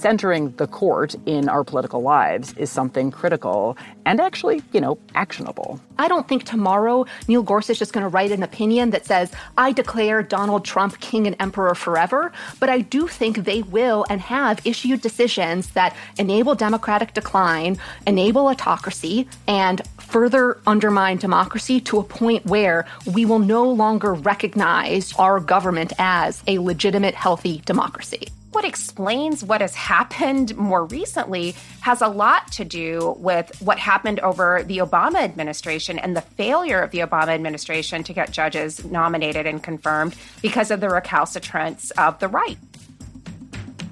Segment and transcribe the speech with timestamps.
[0.00, 5.78] Centering the court in our political lives is something critical and actually, you know, actionable.
[5.98, 9.72] I don't think tomorrow Neil Gorsuch is going to write an opinion that says, I
[9.72, 12.32] declare Donald Trump king and emperor forever.
[12.58, 18.46] But I do think they will and have issued decisions that enable democratic decline, enable
[18.46, 25.38] autocracy, and further undermine democracy to a point where we will no longer recognize our
[25.38, 32.08] government as a legitimate, healthy democracy what explains what has happened more recently has a
[32.08, 36.98] lot to do with what happened over the Obama administration and the failure of the
[36.98, 42.58] Obama administration to get judges nominated and confirmed because of the recalcitrance of the right.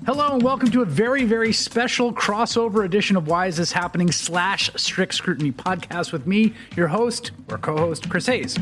[0.05, 4.11] Hello and welcome to a very, very special crossover edition of Why Is This Happening
[4.11, 8.59] slash Strict Scrutiny podcast with me, your host or co-host, Chris Hayes.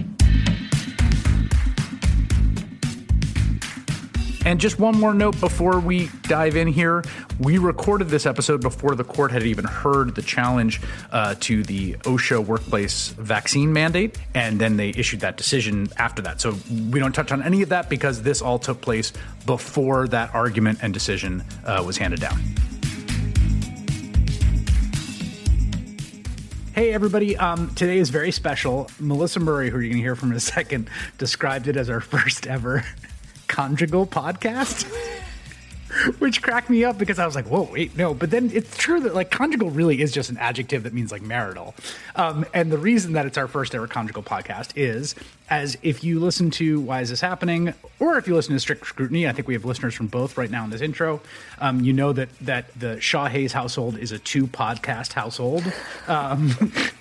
[4.47, 7.03] And just one more note before we dive in here.
[7.41, 10.81] We recorded this episode before the court had even heard the challenge
[11.11, 16.41] uh, to the OSHA workplace vaccine mandate, and then they issued that decision after that.
[16.41, 16.55] So
[16.93, 19.13] we don't touch on any of that because this all took place
[19.47, 22.41] before that argument and decision uh, was handed down.
[26.73, 27.37] Hey, everybody.
[27.37, 28.89] Um, today is very special.
[29.01, 32.01] Melissa Murray, who you're going to hear from in a second, described it as our
[32.01, 32.85] first ever
[33.47, 34.87] conjugal podcast.
[36.19, 38.15] Which cracked me up because I was like, whoa, wait, no.
[38.15, 41.23] But then it's true that like conjugal really is just an adjective that means like
[41.23, 41.75] marital.
[42.15, 45.15] Um, and the reason that it's our first ever conjugal podcast is
[45.49, 48.85] as if you listen to Why Is This Happening, or if you listen to Strict
[48.87, 51.21] Scrutiny, I think we have listeners from both right now in this intro.
[51.61, 55.65] Um, you know that that the Shaw Hayes household is a two podcast household.
[56.09, 56.51] Um,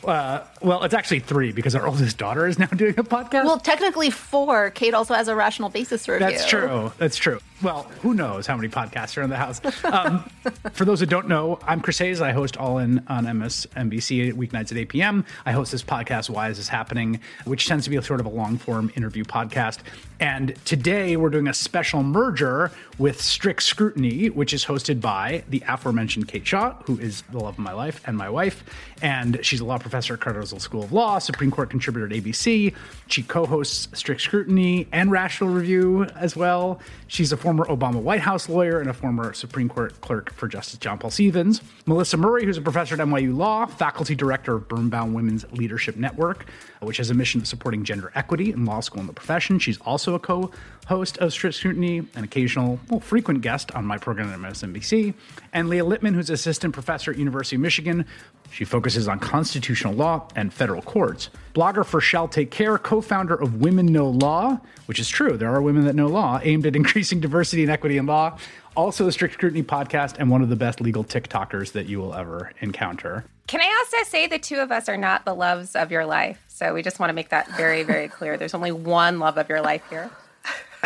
[0.03, 3.45] uh, well, it's actually three because our oldest daughter is now doing a podcast.
[3.45, 4.72] Well, technically four.
[4.72, 6.28] Kate also has a rational basis review.
[6.28, 6.91] That's true.
[6.97, 7.39] That's true.
[7.61, 9.61] Well, who knows how many podcasts are in the house?
[9.85, 10.29] Um,
[10.73, 12.19] for those that don't know, I'm Chris Hayes.
[12.19, 15.25] I host All In on MSNBC weeknights at 8 p.m.
[15.45, 18.25] I host this podcast, Why Is This Happening, which tends to be a sort of
[18.25, 19.79] a long form interview podcast.
[20.19, 25.63] And today we're doing a special merger with Strict Scrutiny, which is hosted by the
[25.67, 28.63] aforementioned Kate Shaw, who is the love of my life and my wife.
[29.01, 32.73] And she's a law professor at Cardozo School of Law, Supreme Court contributor at ABC.
[33.07, 36.79] She co hosts Strict Scrutiny and Rational Review as well.
[37.07, 40.79] She's a former Obama White House lawyer and a former Supreme Court clerk for Justice
[40.79, 41.61] John Paul Stevens.
[41.85, 46.47] Melissa Murray, who's a professor at NYU Law, faculty director of Birnbaum Women's Leadership Network,
[46.81, 49.59] which has a mission of supporting gender equity in law school and the profession.
[49.59, 50.50] She's also a co
[50.85, 55.13] host of Strict Scrutiny, an occasional, well, frequent guest on my program at MSNBC.
[55.53, 58.06] And Leah Littman, who's assistant professor at University of Michigan.
[58.51, 61.29] She focuses on constitutional law and federal courts.
[61.53, 65.53] Blogger for Shall Take Care, co founder of Women Know Law, which is true, there
[65.53, 68.38] are women that know law, aimed at increasing diversity and equity in law.
[68.75, 72.13] Also, the Strict Scrutiny podcast and one of the best legal TikTokers that you will
[72.13, 73.23] ever encounter.
[73.47, 76.44] Can I also say the two of us are not the loves of your life?
[76.47, 78.38] So we just want to make that very, very clear.
[78.38, 80.09] There's only one love of your life here.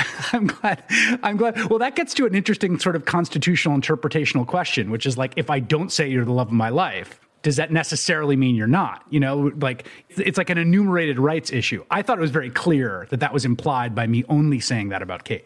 [0.33, 0.83] I'm glad.
[1.23, 1.69] I'm glad.
[1.69, 5.49] Well, that gets to an interesting sort of constitutional interpretational question, which is like, if
[5.49, 9.03] I don't say you're the love of my life, does that necessarily mean you're not?
[9.09, 11.85] You know, like it's like an enumerated rights issue.
[11.89, 15.01] I thought it was very clear that that was implied by me only saying that
[15.01, 15.45] about Kate.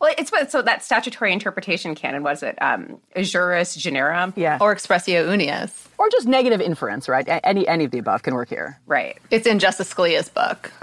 [0.00, 4.74] Well, it's what so that statutory interpretation canon was it um, juris generum, yeah, or
[4.74, 7.24] expressio unius, or just negative inference, right?
[7.44, 9.18] Any any of the above can work here, right?
[9.30, 10.72] It's in Justice Scalia's book.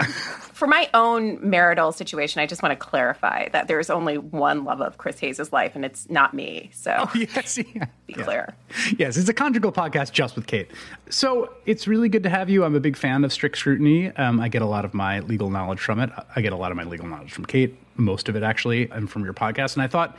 [0.58, 4.80] For my own marital situation, I just want to clarify that there's only one love
[4.80, 6.70] of Chris Hayes' life, and it's not me.
[6.74, 7.84] So, oh, yes, yeah.
[8.08, 8.56] be clear.
[8.98, 10.68] Yes, it's a conjugal podcast just with Kate.
[11.10, 12.64] So it's really good to have you.
[12.64, 14.08] I'm a big fan of Strict Scrutiny.
[14.16, 16.10] Um, I get a lot of my legal knowledge from it.
[16.34, 19.08] I get a lot of my legal knowledge from Kate, most of it actually, and
[19.08, 19.74] from your podcast.
[19.74, 20.16] And I thought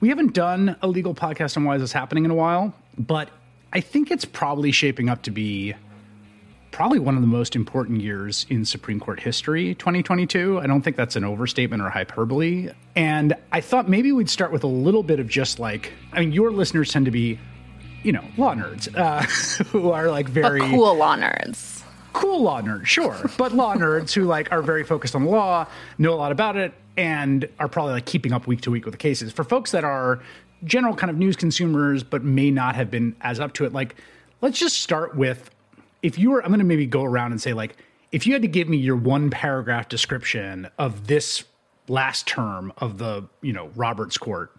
[0.00, 3.28] we haven't done a legal podcast on why is this happening in a while, but
[3.72, 5.74] I think it's probably shaping up to be
[6.70, 10.60] probably one of the most important years in Supreme Court history, 2022.
[10.60, 12.70] I don't think that's an overstatement or hyperbole.
[12.96, 16.32] And I thought maybe we'd start with a little bit of just like, I mean,
[16.32, 17.38] your listeners tend to be,
[18.02, 19.22] you know, law nerds uh,
[19.64, 21.82] who are like very but cool law nerds.
[22.12, 25.66] cool law nerds, sure, but law nerds who like are very focused on the law,
[25.98, 28.92] know a lot about it, and are probably like keeping up week to week with
[28.92, 29.32] the cases.
[29.32, 30.20] For folks that are
[30.64, 33.96] general kind of news consumers but may not have been as up to it, like
[34.40, 35.50] let's just start with
[36.02, 37.76] if you were, I'm going to maybe go around and say like
[38.12, 41.44] if you had to give me your one paragraph description of this
[41.88, 44.54] last term of the you know Roberts Court,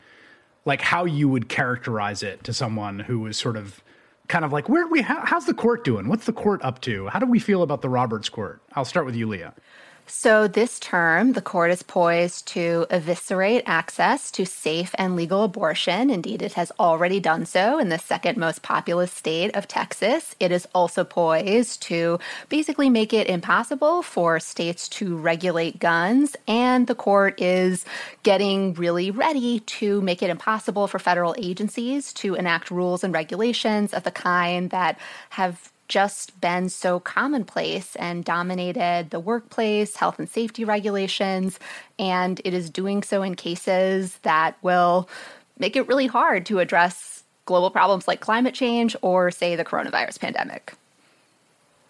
[0.65, 3.83] like how you would characterize it to someone who was sort of
[4.27, 6.07] kind of like where we how, how's the court doing?
[6.07, 7.07] What's the court up to?
[7.07, 8.61] How do we feel about the Roberts Court?
[8.73, 9.53] I'll start with you, Leah.
[10.07, 16.09] So, this term, the court is poised to eviscerate access to safe and legal abortion.
[16.09, 20.35] Indeed, it has already done so in the second most populous state of Texas.
[20.39, 22.19] It is also poised to
[22.49, 26.35] basically make it impossible for states to regulate guns.
[26.47, 27.85] And the court is
[28.23, 33.93] getting really ready to make it impossible for federal agencies to enact rules and regulations
[33.93, 34.99] of the kind that
[35.29, 41.59] have just been so commonplace and dominated the workplace, health and safety regulations,
[41.99, 45.09] and it is doing so in cases that will
[45.59, 50.17] make it really hard to address global problems like climate change or say the coronavirus
[50.17, 50.73] pandemic.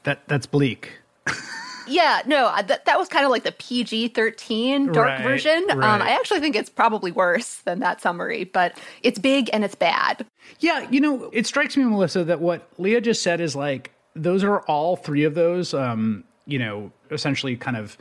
[0.01, 0.93] That that's bleak.
[1.87, 5.65] yeah, no, uh, that, that was kind of like the PG 13 dark right, version.
[5.69, 5.95] Um, right.
[5.95, 9.75] Um, I actually think it's probably worse than that summary, but it's big and it's
[9.75, 10.25] bad.
[10.59, 14.43] Yeah, you know, it strikes me, Melissa, that what Leah just said is like, those
[14.43, 17.97] are all three of those, um, you know, essentially kind of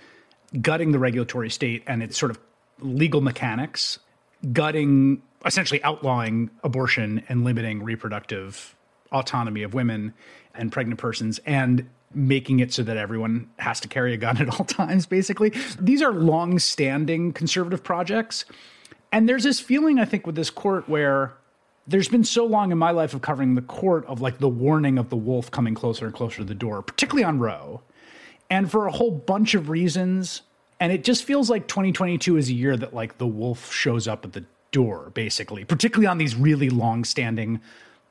[0.60, 2.38] gutting the regulatory state and its sort of
[2.80, 3.98] legal mechanics,
[4.52, 8.74] gutting, essentially outlawing abortion and limiting reproductive
[9.12, 10.12] autonomy of women
[10.54, 14.48] and pregnant persons, and making it so that everyone has to carry a gun at
[14.48, 15.52] all times, basically.
[15.78, 18.44] These are long standing conservative projects.
[19.12, 21.32] And there's this feeling, I think, with this court where
[21.86, 24.98] there's been so long in my life of covering the court of like the warning
[24.98, 27.82] of the wolf coming closer and closer to the door, particularly on Roe.
[28.48, 30.42] And for a whole bunch of reasons.
[30.78, 34.24] And it just feels like 2022 is a year that like the wolf shows up
[34.24, 37.60] at the door, basically, particularly on these really long standing,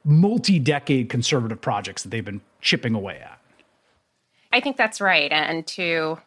[0.04, 3.39] multi decade conservative projects that they've been chipping away at.
[4.52, 5.32] I think that's right.
[5.32, 6.20] And to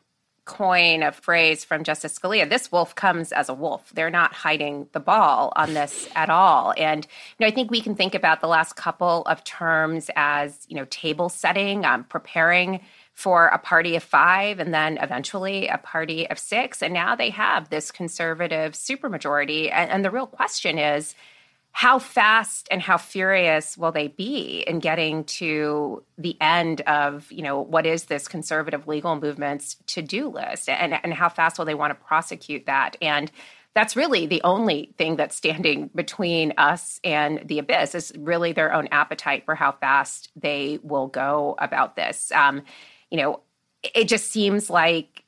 [0.44, 3.90] coin a phrase from Justice Scalia, this wolf comes as a wolf.
[3.94, 6.74] They're not hiding the ball on this at all.
[6.76, 10.66] And you know, I think we can think about the last couple of terms as
[10.68, 12.80] you know table setting, um, preparing
[13.14, 16.82] for a party of five and then eventually a party of six.
[16.82, 19.70] And now they have this conservative supermajority.
[19.70, 21.14] And, and the real question is
[21.72, 27.42] how fast and how furious will they be in getting to the end of you
[27.42, 30.68] know what is this conservative legal movement's to-do list?
[30.68, 32.96] And, and how fast will they want to prosecute that?
[33.00, 33.30] And
[33.74, 38.74] that's really the only thing that's standing between us and the abyss is really their
[38.74, 42.30] own appetite for how fast they will go about this.
[42.32, 42.62] Um,
[43.10, 43.40] you know
[43.82, 45.24] it just seems like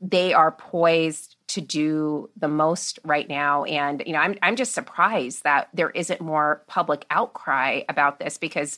[0.00, 3.64] they are poised to do the most right now.
[3.64, 8.36] And you know I'm I'm just surprised that there isn't more public outcry about this
[8.36, 8.76] because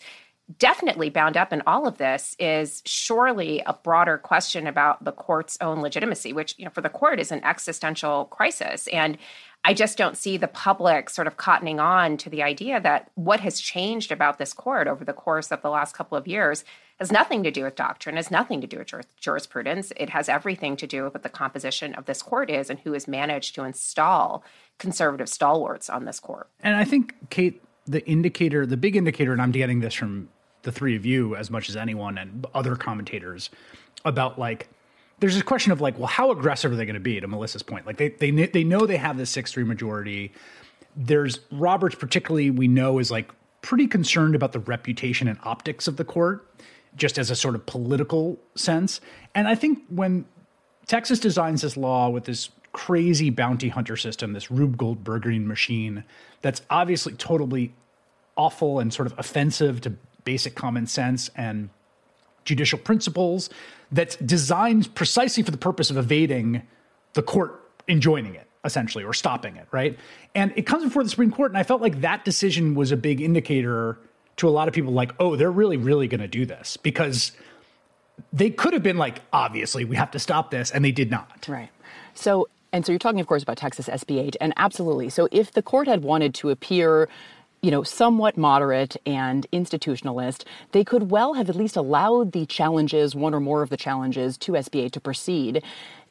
[0.58, 5.58] definitely bound up in all of this is surely a broader question about the court's
[5.60, 8.86] own legitimacy which you know for the court is an existential crisis.
[8.92, 9.18] And
[9.64, 13.40] I just don't see the public sort of cottoning on to the idea that what
[13.40, 16.64] has changed about this court over the course of the last couple of years
[16.98, 19.92] has nothing to do with doctrine, has nothing to do with jurisprudence.
[19.96, 22.92] It has everything to do with what the composition of this court is and who
[22.92, 24.42] has managed to install
[24.78, 26.48] conservative stalwarts on this court.
[26.60, 30.28] And I think, Kate, the indicator, the big indicator, and I'm getting this from
[30.62, 33.48] the three of you as much as anyone and other commentators
[34.04, 34.68] about like,
[35.20, 37.20] there's this question of like, well, how aggressive are they going to be?
[37.20, 40.32] To Melissa's point, like they they they know they have this six three majority.
[40.94, 45.96] There's Roberts, particularly, we know is like pretty concerned about the reputation and optics of
[45.96, 46.48] the court
[46.96, 49.00] just as a sort of political sense.
[49.34, 50.24] And I think when
[50.86, 56.04] Texas designs this law with this crazy bounty hunter system, this Rube Goldbergian machine
[56.42, 57.72] that's obviously totally
[58.36, 59.90] awful and sort of offensive to
[60.24, 61.70] basic common sense and
[62.44, 63.50] judicial principles,
[63.92, 66.62] that's designed precisely for the purpose of evading
[67.14, 69.98] the court enjoining it essentially or stopping it, right?
[70.34, 72.96] And it comes before the Supreme Court and I felt like that decision was a
[72.96, 73.98] big indicator
[74.38, 77.32] to a lot of people like, oh, they're really, really going to do this because
[78.32, 81.46] they could have been like, obviously, we have to stop this, and they did not.
[81.48, 81.70] Right.
[82.14, 85.08] So, and so you're talking, of course, about Texas SB 8, and absolutely.
[85.08, 87.08] So, if the court had wanted to appear,
[87.62, 93.14] you know, somewhat moderate and institutionalist, they could well have at least allowed the challenges,
[93.14, 95.62] one or more of the challenges to SB 8 to proceed,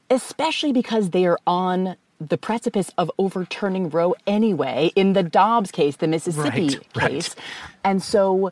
[0.10, 5.98] especially because they are on the precipice of overturning Roe anyway in the Dobbs case,
[5.98, 7.36] the Mississippi right, case.
[7.36, 7.46] Right.
[7.84, 8.52] And so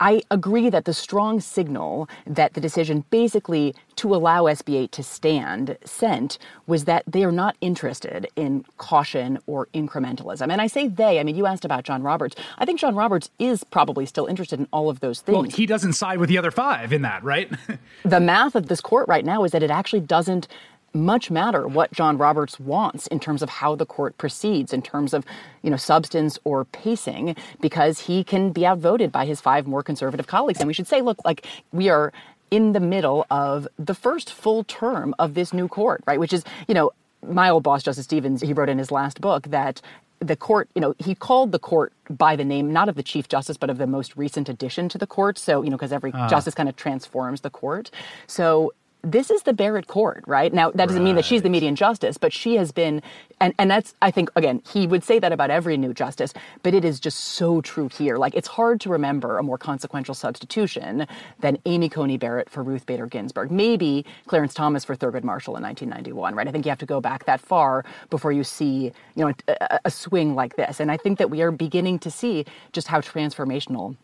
[0.00, 5.76] I agree that the strong signal that the decision basically to allow SB8 to stand
[5.84, 10.52] sent was that they are not interested in caution or incrementalism.
[10.52, 12.36] And I say they, I mean, you asked about John Roberts.
[12.58, 15.34] I think John Roberts is probably still interested in all of those things.
[15.34, 17.50] Well, he doesn't side with the other five in that, right?
[18.04, 20.46] the math of this court right now is that it actually doesn't
[20.94, 25.12] much matter what John Roberts wants in terms of how the court proceeds, in terms
[25.14, 25.24] of,
[25.62, 30.26] you know, substance or pacing, because he can be outvoted by his five more conservative
[30.26, 30.60] colleagues.
[30.60, 32.12] And we should say, look, like we are
[32.50, 36.18] in the middle of the first full term of this new court, right?
[36.18, 36.92] Which is, you know,
[37.26, 39.82] my old boss, Justice Stevens, he wrote in his last book that
[40.20, 43.28] the court, you know, he called the court by the name, not of the Chief
[43.28, 45.38] Justice, but of the most recent addition to the court.
[45.38, 46.28] So, you know, because every uh.
[46.28, 47.90] justice kind of transforms the court.
[48.26, 50.52] So this is the Barrett court, right?
[50.52, 51.04] Now, that doesn't right.
[51.04, 53.00] mean that she's the median justice, but she has been,
[53.40, 56.74] and, and that's, I think, again, he would say that about every new justice, but
[56.74, 58.18] it is just so true here.
[58.18, 61.06] Like, it's hard to remember a more consequential substitution
[61.38, 63.52] than Amy Coney Barrett for Ruth Bader Ginsburg.
[63.52, 66.48] Maybe Clarence Thomas for Thurgood Marshall in 1991, right?
[66.48, 69.80] I think you have to go back that far before you see, you know, a,
[69.84, 70.80] a swing like this.
[70.80, 73.96] And I think that we are beginning to see just how transformational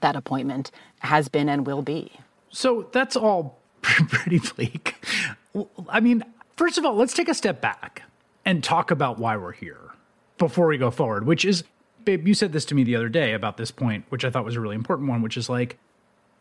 [0.00, 2.10] that appointment has been and will be.
[2.50, 3.61] So that's all
[4.08, 4.94] pretty bleak.
[5.88, 6.24] I mean,
[6.56, 8.02] first of all, let's take a step back
[8.44, 9.90] and talk about why we're here
[10.38, 11.64] before we go forward, which is,
[12.04, 14.44] babe, you said this to me the other day about this point, which I thought
[14.44, 15.78] was a really important one, which is like,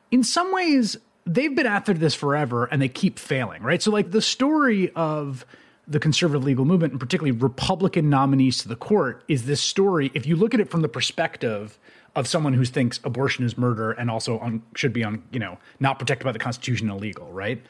[0.10, 3.82] in some ways, they've been after this forever and they keep failing, right?
[3.82, 5.46] So, like, the story of
[5.88, 10.12] the conservative legal movement, and particularly Republican nominees to the court, is this story.
[10.14, 11.78] If you look at it from the perspective
[12.16, 15.98] of someone who thinks abortion is murder and also should be on, you know, not
[15.98, 17.62] protected by the Constitution illegal, right?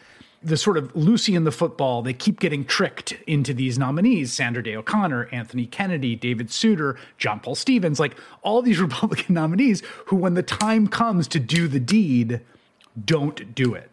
[0.43, 4.63] The sort of Lucy in the football, they keep getting tricked into these nominees Sandra
[4.63, 10.15] Day O'Connor, Anthony Kennedy, David Souter, John Paul Stevens, like all these Republican nominees who,
[10.15, 12.41] when the time comes to do the deed,
[13.05, 13.91] don't do it.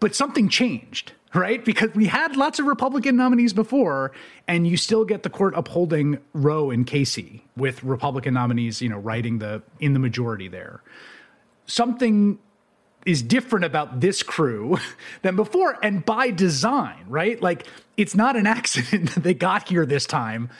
[0.00, 1.64] But something changed right?
[1.64, 4.12] Because we had lots of Republican nominees before,
[4.46, 8.98] and you still get the court upholding Roe and Casey with Republican nominees, you know,
[8.98, 10.82] writing the in the majority there.
[11.66, 12.38] Something
[13.04, 14.78] is different about this crew
[15.22, 17.40] than before, and by design, right?
[17.40, 17.66] Like
[17.96, 20.50] it's not an accident that they got here this time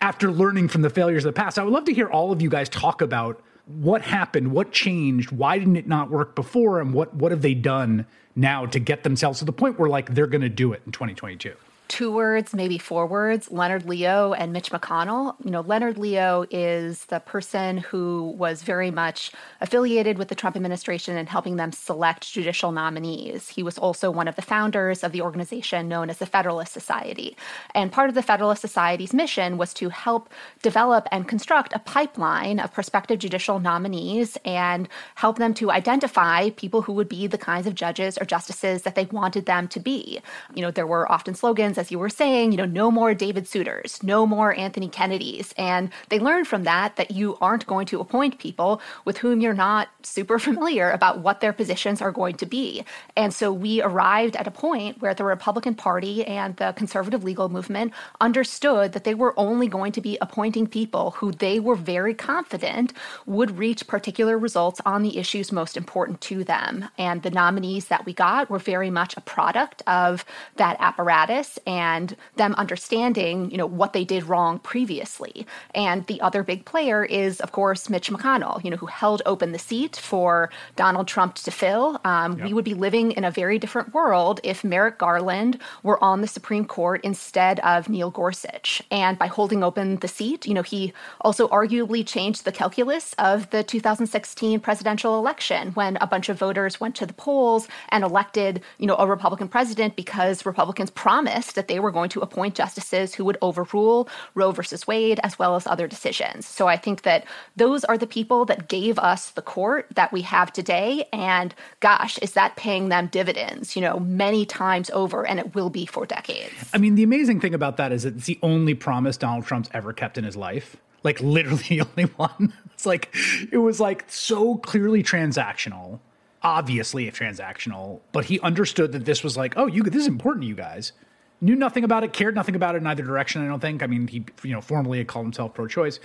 [0.00, 1.58] after learning from the failures of the past.
[1.58, 5.30] I would love to hear all of you guys talk about what happened, what changed,
[5.30, 8.06] why didn't it not work before, and what what have they done
[8.38, 10.92] now to get themselves to the point where like they're going to do it in
[10.92, 11.54] 2022
[11.88, 15.34] two words, maybe four words Leonard Leo and Mitch McConnell.
[15.44, 20.54] You know, Leonard Leo is the person who was very much affiliated with the Trump
[20.56, 23.48] administration and helping them select judicial nominees.
[23.48, 27.36] He was also one of the founders of the organization known as the Federalist Society.
[27.74, 30.28] And part of the Federalist Society's mission was to help
[30.62, 36.82] develop and construct a pipeline of prospective judicial nominees and help them to identify people
[36.82, 40.20] who would be the kinds of judges or justices that they wanted them to be.
[40.54, 43.44] You know, there were often slogans as you were saying, you know, no more David
[43.44, 45.54] Souters, no more Anthony Kennedys.
[45.56, 49.54] And they learned from that that you aren't going to appoint people with whom you're
[49.54, 52.84] not super familiar about what their positions are going to be.
[53.16, 57.48] And so we arrived at a point where the Republican Party and the conservative legal
[57.48, 62.14] movement understood that they were only going to be appointing people who they were very
[62.14, 62.92] confident
[63.26, 66.88] would reach particular results on the issues most important to them.
[66.98, 70.24] And the nominees that we got were very much a product of
[70.56, 75.46] that apparatus and them understanding, you know, what they did wrong previously.
[75.74, 79.52] And the other big player is, of course, Mitch McConnell, you know, who held open
[79.52, 82.00] the seat for Donald Trump to fill.
[82.04, 82.46] Um, yep.
[82.46, 86.26] We would be living in a very different world if Merrick Garland were on the
[86.26, 88.82] Supreme Court instead of Neil Gorsuch.
[88.90, 93.50] And by holding open the seat, you know, he also arguably changed the calculus of
[93.50, 98.62] the 2016 presidential election when a bunch of voters went to the polls and elected,
[98.78, 103.14] you know, a Republican president because Republicans promised that they were going to appoint justices
[103.14, 106.46] who would overrule Roe versus Wade as well as other decisions.
[106.46, 107.24] So I think that
[107.56, 111.08] those are the people that gave us the court that we have today.
[111.12, 115.70] And gosh, is that paying them dividends, you know, many times over, and it will
[115.70, 116.54] be for decades.
[116.72, 119.92] I mean, the amazing thing about that is it's the only promise Donald Trump's ever
[119.92, 122.52] kept in his life like literally the only one.
[122.74, 123.14] It's like
[123.50, 126.00] it was like so clearly transactional,
[126.42, 130.48] obviously transactional, but he understood that this was like, oh, you this is important to
[130.48, 130.92] you guys
[131.40, 133.44] knew nothing about it, cared nothing about it in either direction.
[133.44, 133.82] I don't think.
[133.82, 136.00] I mean, he you know formally had called himself pro-choice,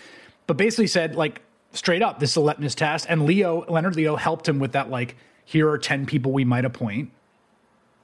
[0.48, 3.06] but basically said like straight up, this is a litmus test.
[3.10, 4.90] And Leo Leonard Leo helped him with that.
[4.90, 7.12] Like, here are ten people we might appoint.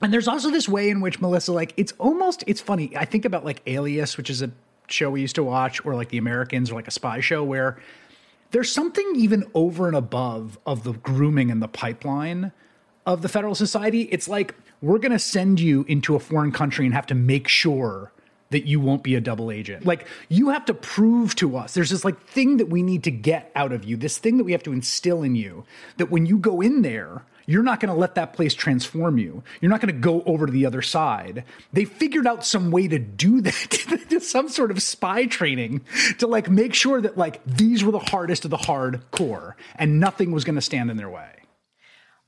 [0.01, 2.95] And there's also this way in which Melissa, like, it's almost it's funny.
[2.95, 4.51] I think about like Alias, which is a
[4.88, 7.77] show we used to watch, or like The Americans, or like a spy show where
[8.51, 12.51] there's something even over and above of the grooming and the pipeline
[13.05, 14.03] of the Federal Society.
[14.03, 17.48] It's like we're going to send you into a foreign country and have to make
[17.48, 18.12] sure
[18.51, 19.86] that you won't be a double agent.
[19.86, 23.12] Like you have to prove to us there's this like thing that we need to
[23.12, 25.65] get out of you, this thing that we have to instill in you
[25.98, 29.41] that when you go in there, you're not going to let that place transform you.
[29.59, 31.43] You're not going to go over to the other side.
[31.74, 35.81] They figured out some way to do that, some sort of spy training
[36.19, 40.31] to like make sure that like these were the hardest of the hardcore and nothing
[40.31, 41.38] was going to stand in their way.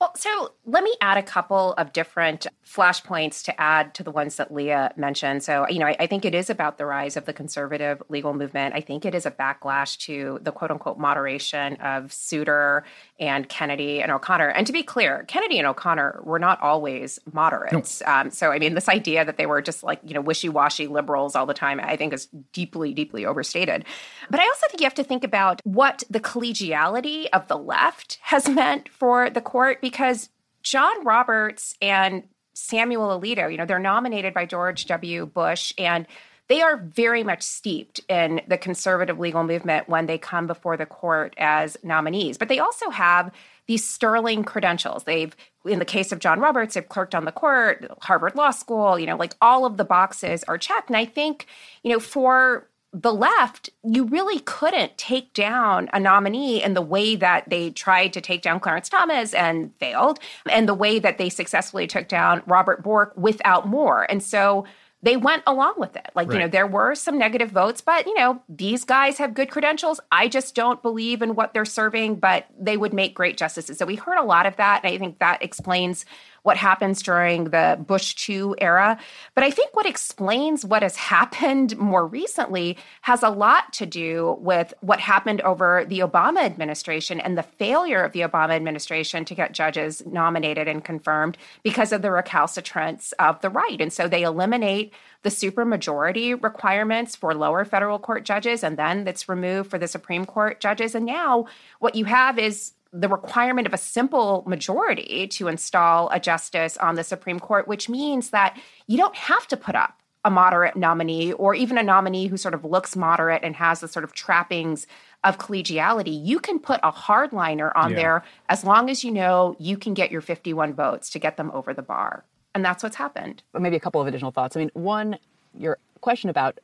[0.02, 4.38] Well, so let me add a couple of different flashpoints to add to the ones
[4.38, 5.44] that Leah mentioned.
[5.44, 8.34] So, you know, I, I, think it is about the rise of the conservative legal
[8.34, 8.74] movement.
[8.74, 12.84] I think it is a backlash to the quote unquote moderation of Souter
[13.22, 14.48] and Kennedy and O'Connor.
[14.50, 18.02] And to be clear, Kennedy and O'Connor were not always moderates.
[18.02, 18.12] No.
[18.12, 20.88] Um, so, I mean, this idea that they were just like, you know, wishy washy
[20.88, 23.86] liberals all the time, I think is deeply, deeply overstated.
[24.32, 28.18] But I also think you have to think about what the collegiality of the left
[28.24, 30.30] has meant for the court because
[30.64, 32.24] John Roberts and
[32.54, 35.28] Samuel Alito, you know, they're nominated by George W.
[35.28, 36.08] Bush and
[36.52, 40.86] they are very much steeped in the conservative legal movement when they come before the
[40.86, 42.38] court as nominees.
[42.38, 43.32] But they also have
[43.68, 45.06] these sterling credentials.
[45.06, 45.34] They've,
[45.66, 49.06] in the case of John Roberts, they've clerked on the court, Harvard Law School, you
[49.06, 50.90] know, like all of the boxes are checked.
[50.90, 51.46] And I think,
[51.84, 57.16] you know, for the left, you really couldn't take down a nominee in the way
[57.16, 61.30] that they tried to take down Clarence Thomas and failed, and the way that they
[61.30, 64.04] successfully took down Robert Bork without more.
[64.12, 64.66] And so
[65.04, 66.10] they went along with it.
[66.16, 66.36] Like, right.
[66.36, 70.00] you know, there were some negative votes, but, you know, these guys have good credentials.
[70.12, 73.78] I just don't believe in what they're serving, but they would make great justices.
[73.78, 74.82] So we heard a lot of that.
[74.84, 76.06] And I think that explains
[76.44, 78.98] what happens during the Bush 2 era.
[79.36, 84.38] But I think what explains what has happened more recently has a lot to do
[84.40, 89.36] with what happened over the Obama administration and the failure of the Obama administration to
[89.36, 93.80] get judges nominated and confirmed because of the recalcitrance of the right.
[93.80, 94.94] And so they eliminate
[95.24, 100.26] the supermajority requirements for lower federal court judges, and then it's removed for the Supreme
[100.26, 100.96] Court judges.
[100.96, 101.46] And now
[101.80, 106.96] what you have is the requirement of a simple majority to install a justice on
[106.96, 111.34] the Supreme Court, which means that you don't have to put up a moderate nominee
[111.34, 114.86] or even a nominee who sort of looks moderate and has the sort of trappings
[115.24, 116.26] of collegiality.
[116.26, 117.96] You can put a hardliner on yeah.
[117.96, 121.50] there as long as you know you can get your 51 votes to get them
[121.54, 122.24] over the bar.
[122.54, 123.42] And that's what's happened.
[123.52, 124.56] But maybe a couple of additional thoughts.
[124.56, 125.18] I mean, one,
[125.58, 126.60] your question about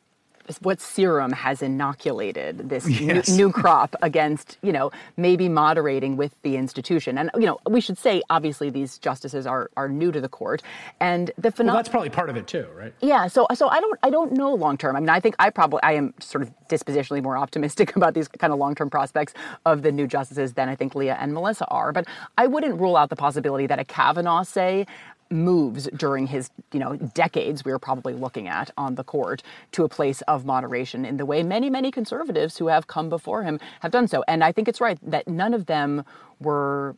[0.62, 3.30] what serum has inoculated this yes.
[3.30, 7.18] new, new, crop against, you know, maybe moderating with the institution.
[7.18, 10.62] And, you know, we should say, obviously, these justices are, are new to the court.
[11.00, 11.76] And the phenomenon.
[11.76, 12.94] Well, that's probably part of it, too, right?
[13.02, 13.28] Yeah.
[13.28, 14.96] So, so I don't, I don't know long term.
[14.96, 18.28] I mean, I think I probably, I am sort of dispositionally more optimistic about these
[18.28, 19.34] kind of long term prospects
[19.66, 21.92] of the new justices than I think Leah and Melissa are.
[21.92, 22.06] But
[22.38, 24.86] I wouldn't rule out the possibility that a Kavanaugh, say,
[25.30, 29.84] moves during his you know decades we are probably looking at on the court to
[29.84, 33.60] a place of moderation in the way many many conservatives who have come before him
[33.82, 36.04] have done so and i think it's right that none of them
[36.40, 36.96] were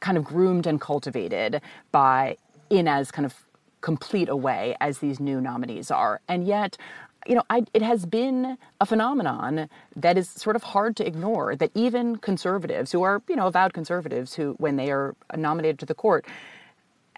[0.00, 2.36] kind of groomed and cultivated by
[2.70, 3.34] in as kind of
[3.80, 6.76] complete a way as these new nominees are and yet
[7.26, 11.54] you know, I, it has been a phenomenon that is sort of hard to ignore.
[11.56, 15.86] That even conservatives, who are, you know, avowed conservatives, who, when they are nominated to
[15.86, 16.24] the court,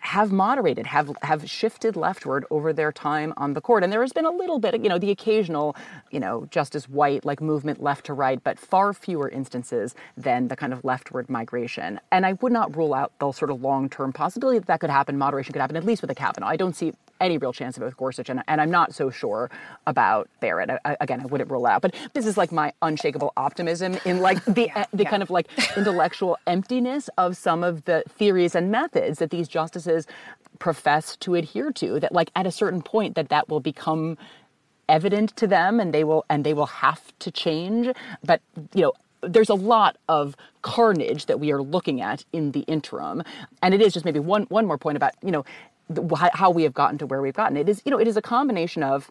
[0.01, 3.85] have moderated, have have shifted leftward over their time on the court.
[3.85, 5.77] And there has been a little bit, you know, the occasional,
[6.11, 10.57] you know, Justice White like movement left to right, but far fewer instances than the
[10.57, 12.01] kind of leftward migration.
[12.11, 14.91] And I would not rule out the sort of long term possibility that that could
[14.91, 15.19] happen.
[15.19, 16.49] Moderation could happen, at least with a Kavanaugh.
[16.49, 19.11] I don't see any real chance of it with Gorsuch, and, and I'm not so
[19.11, 19.51] sure
[19.87, 20.71] about Barrett.
[20.85, 24.45] I, again, I wouldn't rule out, but this is like my unshakable optimism in like
[24.45, 25.11] the yeah, the yeah.
[25.11, 30.07] kind of like intellectual emptiness of some of the theories and methods that these justices
[30.59, 32.01] profess to adhere to.
[32.01, 34.17] That like at a certain point that that will become
[34.89, 37.95] evident to them, and they will and they will have to change.
[38.25, 38.41] But
[38.75, 43.23] you know there's a lot of carnage that we are looking at in the interim
[43.63, 45.45] and it is just maybe one one more point about you know
[46.35, 47.57] how we have gotten to where we've gotten.
[47.57, 49.11] It is, you know, it is a combination of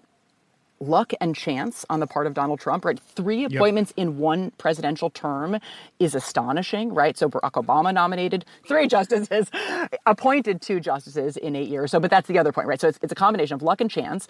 [0.79, 2.99] luck and chance on the part of Donald Trump, right?
[2.99, 4.07] Three appointments yep.
[4.07, 5.59] in one presidential term
[5.99, 7.17] is astonishing, right?
[7.17, 9.49] So Barack Obama nominated three justices,
[10.05, 11.91] appointed two justices in eight years.
[11.91, 12.79] So, but that's the other point, right?
[12.79, 14.27] So it's, it's a combination of luck and chance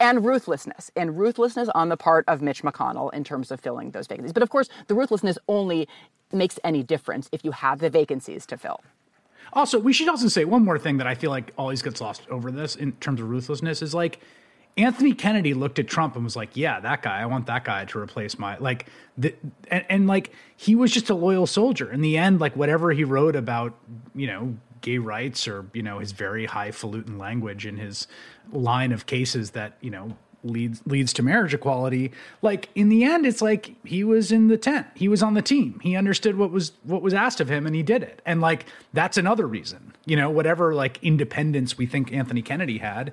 [0.00, 4.06] and ruthlessness, and ruthlessness on the part of Mitch McConnell in terms of filling those
[4.06, 4.32] vacancies.
[4.32, 5.88] But of course, the ruthlessness only
[6.32, 8.80] makes any difference if you have the vacancies to fill.
[9.52, 12.22] Also, we should also say one more thing that I feel like always gets lost
[12.30, 14.20] over this in terms of ruthlessness is like
[14.76, 17.20] Anthony Kennedy looked at Trump and was like, "Yeah, that guy.
[17.20, 19.34] I want that guy to replace my like." The,
[19.68, 21.90] and, and like he was just a loyal soldier.
[21.90, 23.74] In the end, like whatever he wrote about,
[24.14, 28.06] you know, gay rights or you know his very highfalutin language in his
[28.52, 33.26] line of cases that you know leads leads to marriage equality like in the end
[33.26, 36.50] it's like he was in the tent he was on the team he understood what
[36.50, 38.22] was what was asked of him and he did it.
[38.24, 43.12] And like that's another reason you know whatever like independence we think anthony kennedy had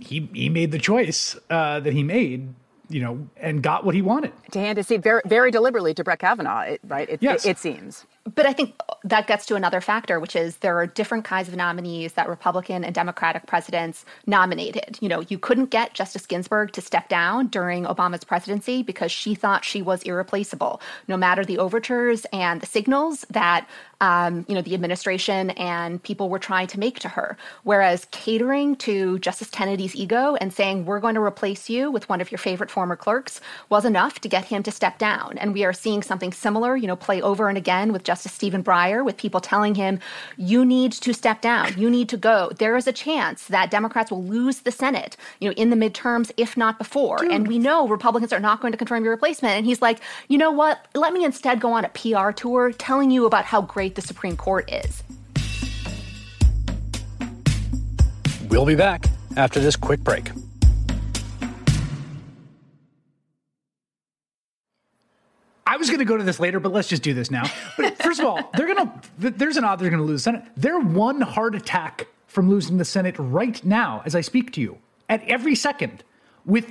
[0.00, 2.54] he he made the choice uh, that he made
[2.88, 4.32] you know and got what he wanted.
[4.52, 7.44] To hand his seat very very deliberately to brett kavanaugh right it, yes.
[7.44, 10.86] it, it seems but I think that gets to another factor, which is there are
[10.86, 14.98] different kinds of nominees that Republican and Democratic presidents nominated.
[15.00, 19.34] You know, you couldn't get Justice Ginsburg to step down during Obama's presidency because she
[19.34, 23.66] thought she was irreplaceable, no matter the overtures and the signals that
[24.02, 27.36] um, you know the administration and people were trying to make to her.
[27.62, 32.20] Whereas catering to Justice Kennedy's ego and saying we're going to replace you with one
[32.20, 35.38] of your favorite former clerks was enough to get him to step down.
[35.38, 38.64] And we are seeing something similar, you know, play over and again with Justice Stephen
[38.64, 40.00] Breyer, with people telling him,
[40.36, 42.50] you need to step down, you need to go.
[42.58, 46.32] There is a chance that Democrats will lose the Senate, you know, in the midterms,
[46.36, 47.18] if not before.
[47.18, 47.30] Dude.
[47.30, 49.54] And we know Republicans are not going to confirm your replacement.
[49.54, 50.88] And he's like, you know what?
[50.96, 54.36] Let me instead go on a PR tour telling you about how great the Supreme
[54.36, 55.02] Court is.
[58.48, 60.30] We'll be back after this quick break.
[65.66, 67.44] I was going to go to this later, but let's just do this now.
[67.78, 69.30] But first of all, they're going to.
[69.30, 70.44] There's an odd they're going to lose the Senate.
[70.54, 74.78] They're one heart attack from losing the Senate right now, as I speak to you,
[75.08, 76.04] at every second,
[76.44, 76.66] with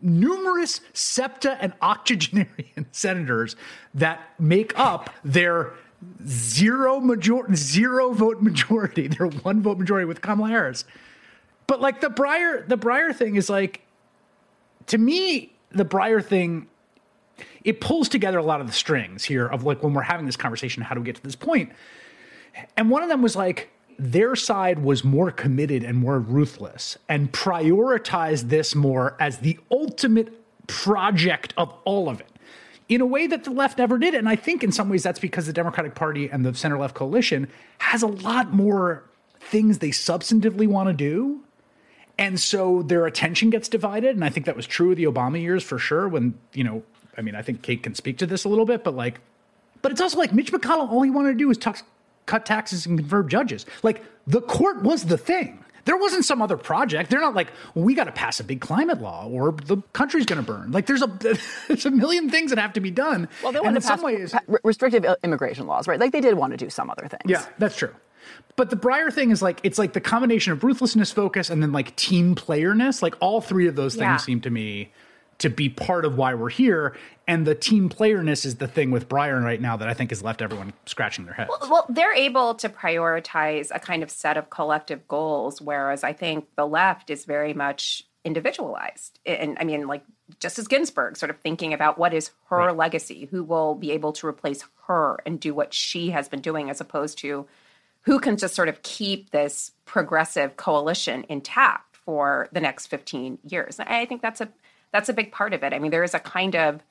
[0.00, 3.56] numerous septa and octogenarian senators
[3.94, 5.74] that make up their
[6.26, 10.84] zero major zero vote majority, They're one vote majority with Kamala Harris.
[11.66, 13.82] But like the Breyer, the Breyer thing is like,
[14.86, 16.66] to me, the Breyer thing
[17.64, 20.36] it pulls together a lot of the strings here of like when we're having this
[20.36, 21.70] conversation, how do we get to this point?
[22.76, 27.30] And one of them was like, their side was more committed and more ruthless and
[27.32, 30.34] prioritized this more as the ultimate
[30.66, 32.29] project of all of it
[32.90, 34.14] in a way that the left never did.
[34.14, 36.94] And I think in some ways that's because the Democratic Party and the center left
[36.94, 37.48] coalition
[37.78, 39.04] has a lot more
[39.38, 41.40] things they substantively want to do.
[42.18, 44.16] And so their attention gets divided.
[44.16, 46.82] And I think that was true of the Obama years for sure, when, you know,
[47.16, 49.20] I mean, I think Kate can speak to this a little bit, but like,
[49.82, 51.82] but it's also like Mitch McConnell, all he wanted to do was tux,
[52.26, 53.64] cut taxes and confirm judges.
[53.82, 55.64] Like, the court was the thing.
[55.84, 57.10] There wasn't some other project.
[57.10, 60.44] They're not like, we got to pass a big climate law or the country's going
[60.44, 60.72] to burn.
[60.72, 61.06] Like, there's a
[61.68, 63.28] there's a million things that have to be done.
[63.42, 65.98] Well, they want to pass ways, restrictive immigration laws, right?
[65.98, 67.22] Like, they did want to do some other things.
[67.26, 67.94] Yeah, that's true.
[68.56, 71.72] But the Breyer thing is like it's like the combination of ruthlessness, focus, and then
[71.72, 73.02] like team playerness.
[73.02, 74.16] Like all three of those things yeah.
[74.18, 74.92] seem to me
[75.40, 76.96] to be part of why we're here.
[77.26, 80.22] And the team playerness is the thing with Breyer right now that I think has
[80.22, 81.50] left everyone scratching their heads.
[81.60, 86.12] Well, well, they're able to prioritize a kind of set of collective goals, whereas I
[86.12, 89.18] think the left is very much individualized.
[89.24, 90.04] And I mean, like
[90.38, 92.76] Justice Ginsburg, sort of thinking about what is her right.
[92.76, 96.68] legacy, who will be able to replace her and do what she has been doing,
[96.68, 97.46] as opposed to
[98.02, 103.78] who can just sort of keep this progressive coalition intact for the next 15 years.
[103.78, 104.48] I think that's a
[104.92, 105.72] that's a big part of it.
[105.72, 106.82] I mean, there is a kind of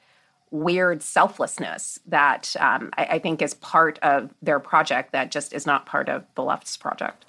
[0.52, 5.68] weird selflessness that um, I, I, think is part of their project that just is
[5.68, 7.26] not part of the left's project.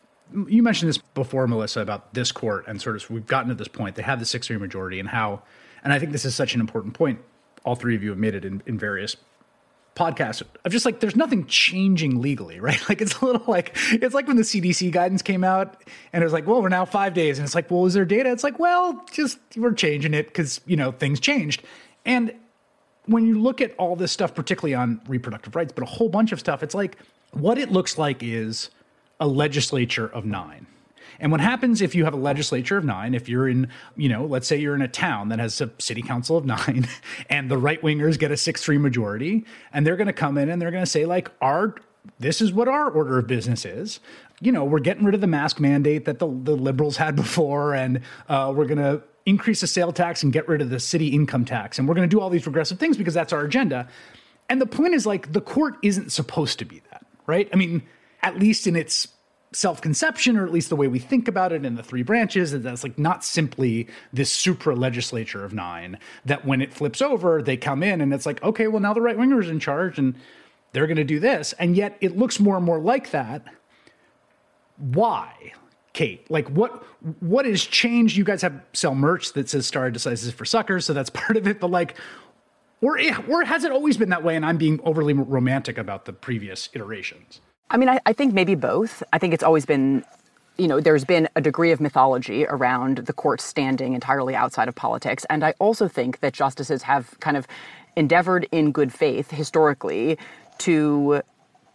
[0.47, 3.69] You mentioned this before, Melissa, about this court and sort of we've gotten to this
[3.69, 3.97] point.
[3.97, 5.43] They have the six three majority and how,
[5.85, 7.21] and I think this is such an important point.
[7.63, 9.17] All three of you have made it in, in various
[10.01, 12.81] podcast of just like there's nothing changing legally, right?
[12.89, 16.25] Like it's a little like it's like when the CDC guidance came out and it
[16.25, 18.31] was like, well, we're now five days, and it's like, well, is there data?
[18.31, 21.63] It's like, well, just we're changing it because you know things changed,
[22.05, 22.35] and
[23.07, 26.33] when you look at all this stuff, particularly on reproductive rights, but a whole bunch
[26.33, 26.97] of stuff, it's like
[27.33, 28.71] what it looks like is
[29.19, 30.67] a legislature of nine
[31.21, 34.25] and what happens if you have a legislature of nine, if you're in, you know,
[34.25, 36.89] let's say you're in a town that has a city council of nine
[37.31, 40.49] and the right wingers get a 6 3 majority, and they're going to come in
[40.49, 41.75] and they're going to say, like, our,
[42.19, 44.01] this is what our order of business is.
[44.41, 47.75] You know, we're getting rid of the mask mandate that the, the liberals had before,
[47.75, 51.09] and uh, we're going to increase the sale tax and get rid of the city
[51.09, 51.79] income tax.
[51.79, 53.87] And we're going to do all these progressive things because that's our agenda.
[54.49, 57.49] And the point is, like, the court isn't supposed to be that, right?
[57.53, 57.83] I mean,
[58.23, 59.07] at least in its
[59.53, 62.53] self conception, or at least the way we think about it in the three branches,
[62.53, 67.43] is that's like not simply this supra legislature of nine, that when it flips over,
[67.43, 69.99] they come in and it's like, okay, well, now the right winger is in charge
[69.99, 70.15] and
[70.73, 71.53] they're going to do this.
[71.55, 73.45] And yet it looks more and more like that.
[74.77, 75.53] Why?
[75.93, 76.31] Kate?
[76.31, 76.85] Like what
[77.21, 78.17] what has changed?
[78.17, 81.49] You guys have sell merch that says Stare Decisis for suckers, so that's part of
[81.49, 81.59] it.
[81.59, 81.97] But like,
[82.81, 84.37] or or has it always been that way?
[84.37, 87.41] And I'm being overly romantic about the previous iterations.
[87.71, 89.03] I mean, I, I think maybe both.
[89.13, 90.05] I think it's always been
[90.59, 94.75] you know, there's been a degree of mythology around the court standing entirely outside of
[94.75, 95.25] politics.
[95.31, 97.47] And I also think that justices have kind of
[97.97, 100.19] endeavored in good faith historically
[100.59, 101.23] to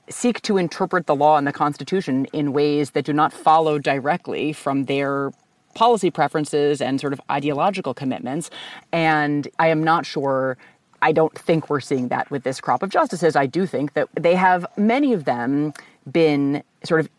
[0.07, 4.53] seek to interpret the law and the Constitution in ways that do not follow directly
[4.53, 5.31] from their
[5.73, 8.51] policy preferences and sort of ideological commitments.
[8.91, 10.57] And I am not sure.
[11.05, 13.35] I don't think we're seeing that with this crop of justices.
[13.35, 15.71] I do think that they have, many of them,
[16.11, 17.09] been sort of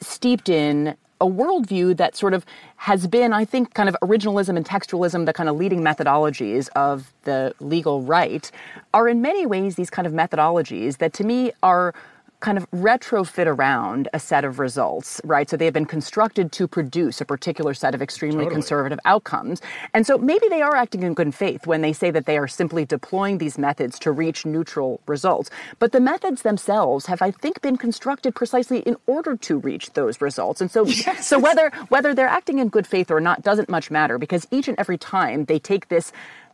[0.00, 2.44] steeped in a worldview that sort of
[2.78, 7.12] has been, I think, kind of originalism and textualism, the kind of leading methodologies of
[7.22, 8.50] the legal right,
[8.92, 11.94] are in many ways these kind of methodologies that to me are
[12.42, 15.48] kind of retrofit around a set of results, right?
[15.48, 18.56] So they have been constructed to produce a particular set of extremely totally.
[18.56, 19.62] conservative outcomes.
[19.94, 22.48] And so maybe they are acting in good faith when they say that they are
[22.48, 25.50] simply deploying these methods to reach neutral results.
[25.78, 30.20] But the methods themselves have, I think, been constructed precisely in order to reach those
[30.20, 30.60] results.
[30.60, 31.26] And so, yes.
[31.26, 34.66] so whether whether they're acting in good faith or not doesn't much matter because each
[34.66, 36.12] and every time they take this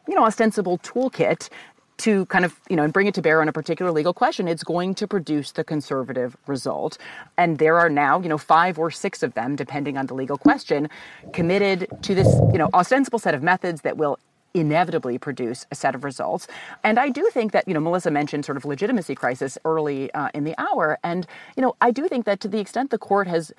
[0.08, 1.50] you know, ostensible toolkit
[1.98, 4.48] to kind of, you know, and bring it to bear on a particular legal question,
[4.48, 6.96] it's going to produce the conservative result.
[7.36, 10.38] And there are now, you know, five or six of them, depending on the legal
[10.38, 10.88] question,
[11.32, 14.18] committed to this, you know, ostensible set of methods that will
[14.54, 16.48] inevitably produce a set of results.
[16.82, 20.30] And I do think that, you know, Melissa mentioned sort of legitimacy crisis early uh,
[20.34, 20.98] in the hour.
[21.04, 23.52] And, you know, I do think that to the extent the court has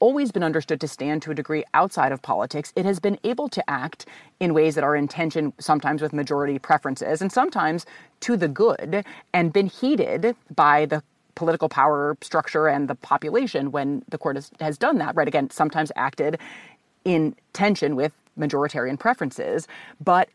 [0.00, 2.72] always been understood to stand to a degree outside of politics.
[2.76, 4.06] It has been able to act
[4.40, 7.86] in ways that are in tension sometimes with majority preferences and sometimes
[8.20, 11.02] to the good and been heeded by the
[11.34, 15.28] political power structure and the population when the court has, has done that, right?
[15.28, 16.38] Again, sometimes acted
[17.04, 19.68] in tension with majoritarian preferences.
[20.02, 20.28] But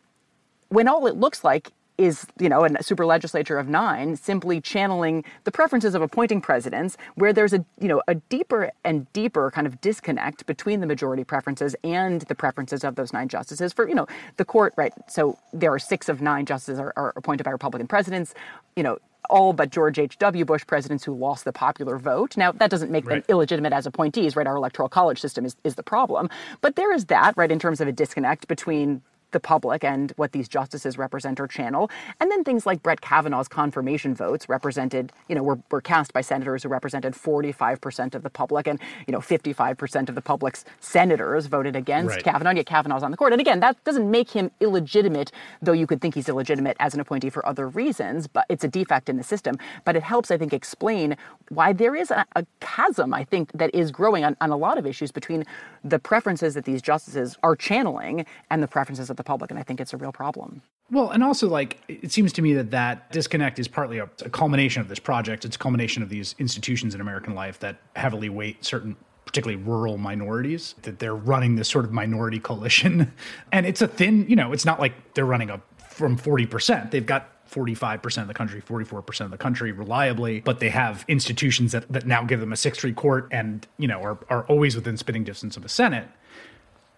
[0.69, 1.71] when all it looks like
[2.01, 6.97] is, you know, a super legislature of nine simply channeling the preferences of appointing presidents,
[7.15, 11.23] where there's a, you know, a deeper and deeper kind of disconnect between the majority
[11.23, 13.73] preferences and the preferences of those nine justices.
[13.73, 14.93] For, you know, the court, right?
[15.07, 18.33] So there are six of nine justices are, are appointed by Republican presidents.
[18.75, 18.97] You know,
[19.29, 20.45] all but George H.W.
[20.45, 22.35] Bush presidents who lost the popular vote.
[22.37, 23.15] Now, that doesn't make right.
[23.15, 24.47] them illegitimate as appointees, right?
[24.47, 26.29] Our electoral college system is, is the problem.
[26.61, 30.31] But there is that, right, in terms of a disconnect between the public and what
[30.31, 31.89] these justices represent or channel.
[32.19, 36.21] And then things like Brett Kavanaugh's confirmation votes represented, you know, were, were cast by
[36.21, 41.45] senators who represented 45% of the public and, you know, 55% of the public's senators
[41.45, 42.23] voted against right.
[42.23, 43.31] Kavanaugh, yet Kavanaugh's on the court.
[43.33, 46.99] And again, that doesn't make him illegitimate, though you could think he's illegitimate as an
[46.99, 49.57] appointee for other reasons, but it's a defect in the system.
[49.85, 51.15] But it helps, I think, explain
[51.49, 54.77] why there is a, a chasm, I think, that is growing on, on a lot
[54.77, 55.45] of issues between
[55.83, 59.51] the preferences that these justices are channeling and the preferences of the public.
[59.51, 60.61] And I think it's a real problem.
[60.89, 64.29] Well, and also, like, it seems to me that that disconnect is partly a, a
[64.29, 65.45] culmination of this project.
[65.45, 69.97] It's a culmination of these institutions in American life that heavily weight certain particularly rural
[69.97, 73.13] minorities, that they're running this sort of minority coalition.
[73.51, 76.89] And it's a thin, you know, it's not like they're running a from 40%.
[76.91, 81.73] They've got 45% of the country, 44% of the country reliably, but they have institutions
[81.73, 84.75] that, that now give them a six three court and, you know, are, are always
[84.75, 86.07] within spitting distance of a Senate.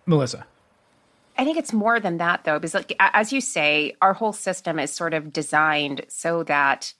[0.06, 0.46] Melissa.
[1.38, 4.80] I think it's more than that, though, because, like, as you say, our whole system
[4.80, 6.93] is sort of designed so that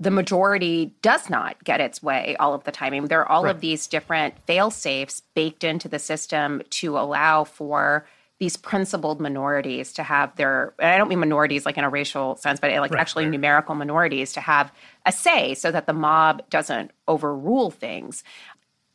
[0.00, 2.92] the majority does not get its way all of the time.
[2.92, 3.54] I mean, there are all right.
[3.54, 8.04] of these different fail safes baked into the system to allow for
[8.42, 12.58] these principled minorities to have their I don't mean minorities like in a racial sense,
[12.58, 13.30] but like right, actually right.
[13.30, 14.72] numerical minorities to have
[15.06, 18.24] a say so that the mob doesn't overrule things.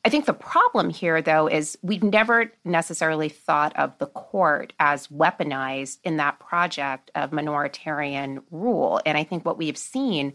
[0.08, 5.08] I think the problem here, though, is we've never necessarily thought of the court as
[5.08, 9.02] weaponized in that project of minoritarian rule.
[9.06, 10.32] And I think what we've seen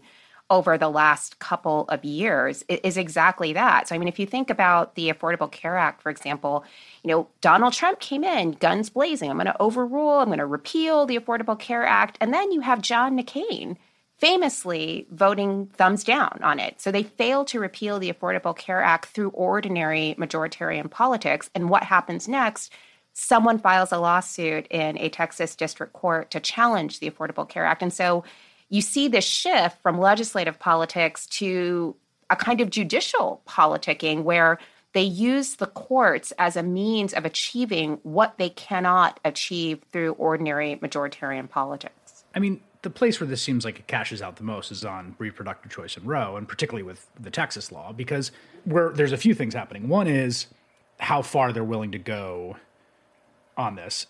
[0.51, 3.87] over the last couple of years is exactly that.
[3.87, 6.63] So, I mean, if you think about the Affordable Care Act, for example,
[7.01, 9.31] you know, Donald Trump came in guns blazing.
[9.31, 12.19] I'm going to overrule, I'm going to repeal the Affordable Care Act.
[12.21, 13.77] And then you have John McCain
[14.23, 16.79] famously voting thumbs down on it.
[16.79, 21.49] So they failed to repeal the Affordable Care Act through ordinary majoritarian politics.
[21.53, 22.71] And what happens next?
[23.11, 27.81] Someone files a lawsuit in a Texas district court to challenge the Affordable Care Act.
[27.81, 28.23] And so
[28.69, 31.93] you see this shift from legislative politics to
[32.29, 34.57] a kind of judicial politicking where
[34.93, 40.77] they use the courts as a means of achieving what they cannot achieve through ordinary
[40.77, 42.23] majoritarian politics.
[42.33, 45.15] I mean, the place where this seems like it cashes out the most is on
[45.17, 48.31] reproductive choice in Roe, and particularly with the Texas law, because
[48.65, 49.87] where there's a few things happening.
[49.87, 50.47] One is
[50.99, 52.57] how far they're willing to go
[53.57, 54.07] on this.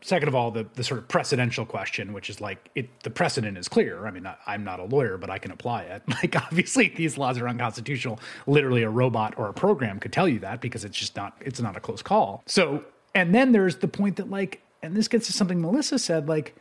[0.00, 3.58] Second of all, the, the sort of precedential question, which is like it, the precedent
[3.58, 4.06] is clear.
[4.06, 6.02] I mean, I, I'm not a lawyer, but I can apply it.
[6.08, 8.20] Like, obviously, these laws are unconstitutional.
[8.46, 11.60] Literally, a robot or a program could tell you that because it's just not it's
[11.60, 12.42] not a close call.
[12.46, 16.28] So, and then there's the point that like, and this gets to something Melissa said,
[16.28, 16.54] like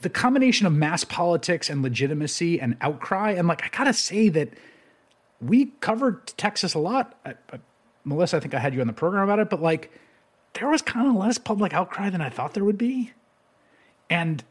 [0.00, 3.32] the combination of mass politics and legitimacy and outcry.
[3.32, 4.50] And like, I gotta say that
[5.40, 7.18] we covered Texas a lot.
[7.24, 7.60] I, I,
[8.04, 9.90] Melissa, I think I had you on the program about it, but like
[10.54, 13.12] there was kind of less public outcry than I thought there would be.
[14.08, 14.42] And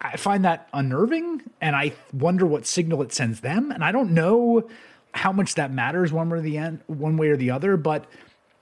[0.00, 3.72] I find that unnerving and I wonder what signal it sends them.
[3.72, 4.68] And I don't know
[5.12, 8.04] how much that matters one way or the end, one way or the other, but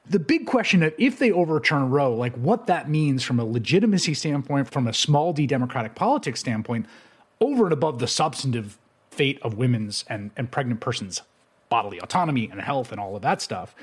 [0.09, 4.15] the big question of if they overturn Roe, like what that means from a legitimacy
[4.15, 6.87] standpoint, from a small d democratic politics standpoint,
[7.41, 8.79] over and above the substantive
[9.11, 11.23] fate of women's and, and pregnant persons'
[11.69, 13.75] bodily autonomy and health and all of that stuff.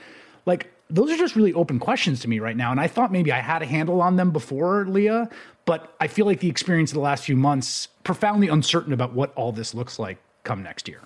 [0.46, 2.72] Like those are just really open questions to me right now.
[2.72, 5.30] And I thought maybe I had a handle on them before, Leah,
[5.66, 9.34] but I feel like the experience of the last few months profoundly uncertain about what
[9.36, 11.02] all this looks like come next year.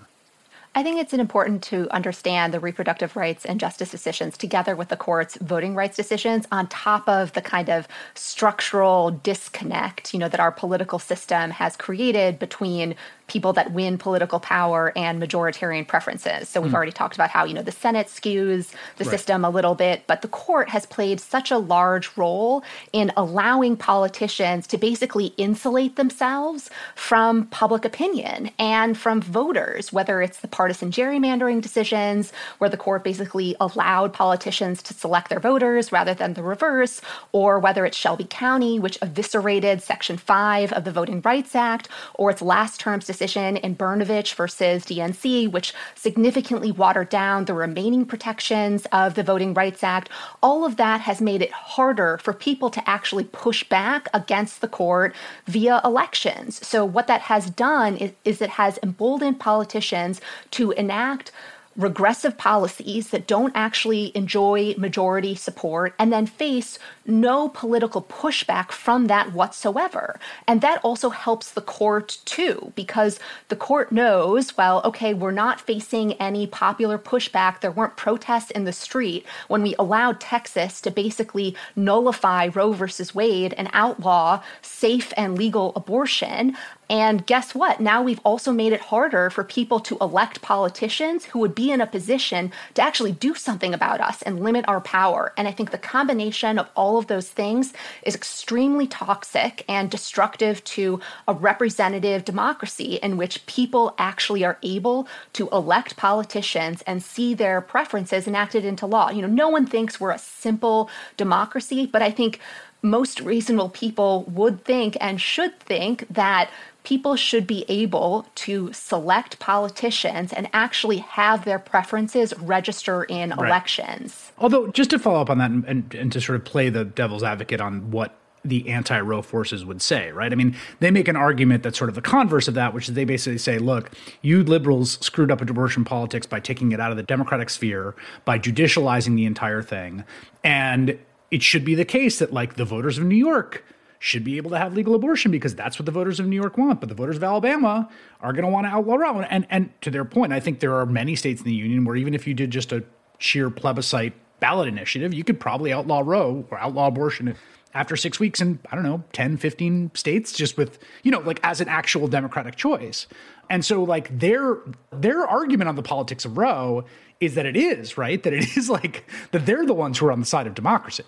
[0.78, 4.96] I think it's important to understand the reproductive rights and justice decisions together with the
[4.96, 10.38] court's voting rights decisions on top of the kind of structural disconnect, you know, that
[10.38, 12.94] our political system has created between
[13.28, 16.48] people that win political power and majoritarian preferences.
[16.48, 16.74] So we've mm.
[16.74, 19.10] already talked about how, you know, the Senate skews the right.
[19.10, 23.76] system a little bit, but the court has played such a large role in allowing
[23.76, 30.90] politicians to basically insulate themselves from public opinion and from voters, whether it's the partisan
[30.90, 36.42] gerrymandering decisions where the court basically allowed politicians to select their voters rather than the
[36.42, 37.00] reverse,
[37.32, 42.30] or whether it's Shelby County, which eviscerated Section 5 of the Voting Rights Act, or
[42.30, 48.86] its last term's decision in Brnovich versus DNC, which significantly watered down the remaining protections
[48.92, 50.10] of the Voting Rights Act.
[50.42, 54.68] All of that has made it harder for people to actually push back against the
[54.68, 55.14] court
[55.46, 56.66] via elections.
[56.66, 60.20] So, what that has done is, is it has emboldened politicians
[60.58, 61.30] to enact
[61.76, 69.06] regressive policies that don't actually enjoy majority support and then face no political pushback from
[69.06, 70.18] that whatsoever.
[70.48, 75.60] And that also helps the court too, because the court knows, well, okay, we're not
[75.60, 77.60] facing any popular pushback.
[77.60, 83.14] There weren't protests in the street when we allowed Texas to basically nullify Roe versus
[83.14, 86.56] Wade and outlaw safe and legal abortion.
[86.90, 87.80] And guess what?
[87.80, 91.82] Now we've also made it harder for people to elect politicians who would be in
[91.82, 95.34] a position to actually do something about us and limit our power.
[95.36, 100.64] And I think the combination of all of those things is extremely toxic and destructive
[100.64, 107.34] to a representative democracy in which people actually are able to elect politicians and see
[107.34, 109.10] their preferences enacted into law.
[109.10, 112.40] You know, no one thinks we're a simple democracy, but I think
[112.82, 116.48] most reasonable people would think and should think that
[116.88, 123.46] people should be able to select politicians and actually have their preferences register in right.
[123.46, 124.32] elections.
[124.38, 126.86] Although, just to follow up on that and, and, and to sort of play the
[126.86, 130.32] devil's advocate on what the anti Roe forces would say, right?
[130.32, 132.94] I mean, they make an argument that's sort of the converse of that, which is
[132.94, 133.90] they basically say, look,
[134.22, 138.38] you liberals screwed up abortion politics by taking it out of the democratic sphere, by
[138.38, 140.04] judicializing the entire thing.
[140.42, 140.98] And
[141.30, 143.62] it should be the case that, like, the voters of New York
[143.98, 146.56] should be able to have legal abortion because that's what the voters of New York
[146.56, 146.80] want.
[146.80, 147.88] But the voters of Alabama
[148.20, 149.20] are going to want to outlaw Roe.
[149.20, 151.96] And, and to their point, I think there are many states in the union where
[151.96, 152.84] even if you did just a
[153.18, 157.34] sheer plebiscite ballot initiative, you could probably outlaw Roe or outlaw abortion
[157.74, 161.40] after six weeks in, I don't know, 10, 15 states, just with, you know, like
[161.42, 163.06] as an actual democratic choice.
[163.50, 164.58] And so like their
[164.90, 166.84] their argument on the politics of Roe
[167.20, 168.22] is that it is, right?
[168.22, 171.04] That it is like that they're the ones who are on the side of democracy.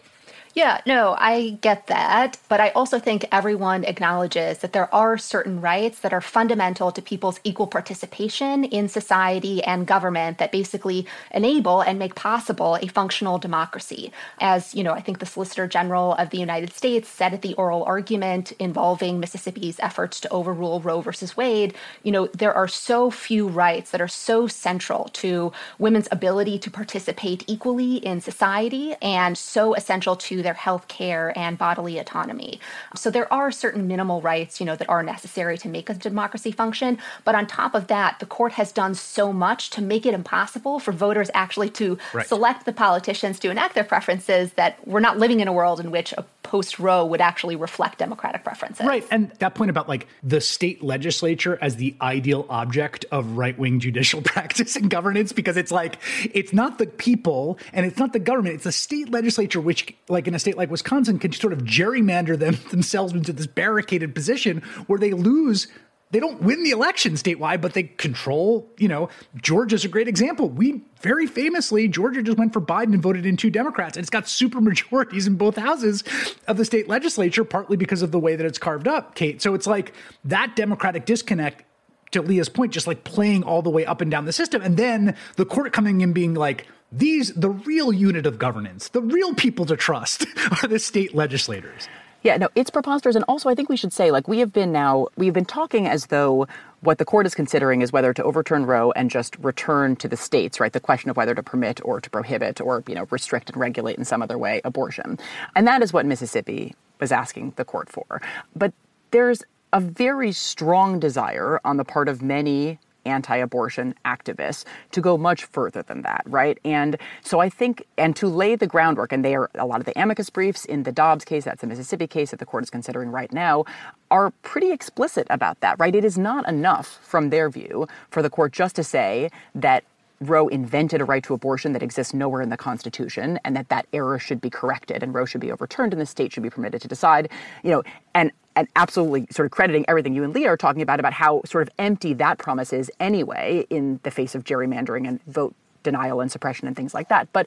[0.52, 2.36] Yeah, no, I get that.
[2.48, 7.00] But I also think everyone acknowledges that there are certain rights that are fundamental to
[7.00, 13.38] people's equal participation in society and government that basically enable and make possible a functional
[13.38, 14.10] democracy.
[14.40, 17.54] As, you know, I think the Solicitor General of the United States said at the
[17.54, 23.08] oral argument involving Mississippi's efforts to overrule Roe versus Wade, you know, there are so
[23.12, 29.38] few rights that are so central to women's ability to participate equally in society and
[29.38, 32.60] so essential to to their health care and bodily autonomy.
[32.96, 36.50] So there are certain minimal rights, you know, that are necessary to make a democracy
[36.50, 36.98] function.
[37.24, 40.80] But on top of that, the court has done so much to make it impossible
[40.80, 42.26] for voters actually to right.
[42.26, 45.90] select the politicians to enact their preferences that we're not living in a world in
[45.90, 48.86] which a post Roe would actually reflect democratic preferences.
[48.86, 49.06] Right.
[49.10, 53.78] And that point about like the state legislature as the ideal object of right wing
[53.78, 55.98] judicial practice and governance, because it's like,
[56.32, 60.26] it's not the people and it's not the government, it's the state legislature, which, like
[60.30, 64.62] in a state like Wisconsin, can sort of gerrymander them themselves into this barricaded position
[64.86, 65.68] where they lose
[66.12, 70.48] they don't win the election statewide, but they control, you know, Georgia's a great example.
[70.48, 73.96] We very famously, Georgia just went for Biden and voted in two Democrats.
[73.96, 76.02] And it's got super majorities in both houses
[76.48, 79.40] of the state legislature, partly because of the way that it's carved up, Kate.
[79.40, 79.92] So it's like
[80.24, 81.62] that Democratic disconnect
[82.10, 84.62] to Leah's point, just like playing all the way up and down the system.
[84.62, 89.00] And then the court coming in being like, these, the real unit of governance, the
[89.00, 90.26] real people to trust
[90.62, 91.88] are the state legislators.
[92.22, 93.16] Yeah, no, it's preposterous.
[93.16, 95.86] And also, I think we should say, like, we have been now, we've been talking
[95.86, 96.46] as though
[96.80, 100.16] what the court is considering is whether to overturn Roe and just return to the
[100.16, 100.72] states, right?
[100.72, 103.96] The question of whether to permit or to prohibit or, you know, restrict and regulate
[103.96, 105.18] in some other way abortion.
[105.56, 108.20] And that is what Mississippi was asking the court for.
[108.54, 108.74] But
[109.12, 115.44] there's a very strong desire on the part of many anti-abortion activists to go much
[115.44, 116.58] further than that, right?
[116.64, 119.86] And so I think, and to lay the groundwork, and they are a lot of
[119.86, 122.70] the amicus briefs in the Dobbs case, that's the Mississippi case that the court is
[122.70, 123.64] considering right now,
[124.10, 125.94] are pretty explicit about that, right?
[125.94, 129.84] It is not enough from their view for the court just to say that
[130.20, 133.86] Roe invented a right to abortion that exists nowhere in the Constitution, and that that
[133.92, 136.82] error should be corrected, and Roe should be overturned, and the state should be permitted
[136.82, 137.30] to decide.
[137.62, 137.82] You know,
[138.14, 141.40] and and absolutely sort of crediting everything you and Leah are talking about about how
[141.44, 146.20] sort of empty that promise is anyway in the face of gerrymandering and vote denial
[146.20, 147.32] and suppression and things like that.
[147.32, 147.46] But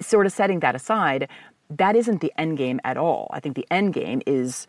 [0.00, 1.28] sort of setting that aside,
[1.70, 3.28] that isn't the end game at all.
[3.32, 4.66] I think the end game is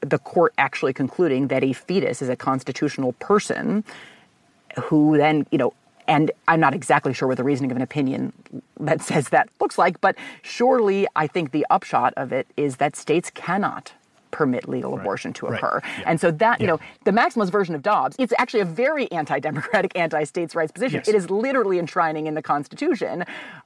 [0.00, 3.84] the court actually concluding that a fetus is a constitutional person
[4.82, 5.74] who then, you know,
[6.08, 8.32] and I'm not exactly sure what the reasoning of an opinion
[8.80, 12.96] that says that looks like, but surely I think the upshot of it is that
[12.96, 13.92] states cannot
[14.30, 15.00] permit legal right.
[15.00, 15.80] abortion to occur.
[15.82, 15.98] Right.
[15.98, 16.04] Yeah.
[16.06, 16.72] And so that, you yeah.
[16.72, 20.98] know, the maximalist version of Dobbs, it's actually a very anti-democratic, anti-states rights position.
[20.98, 21.08] Yes.
[21.08, 23.24] It is literally enshrining in the Constitution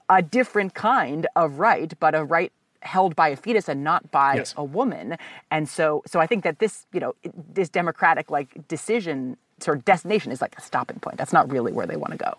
[0.08, 4.34] a different kind of right, but a right held by a fetus and not by
[4.36, 4.54] yes.
[4.56, 5.16] a woman.
[5.50, 7.14] And so so I think that this, you know,
[7.52, 11.18] this democratic like decision sort of destination is like a stopping point.
[11.18, 12.34] That's not really where they want to go.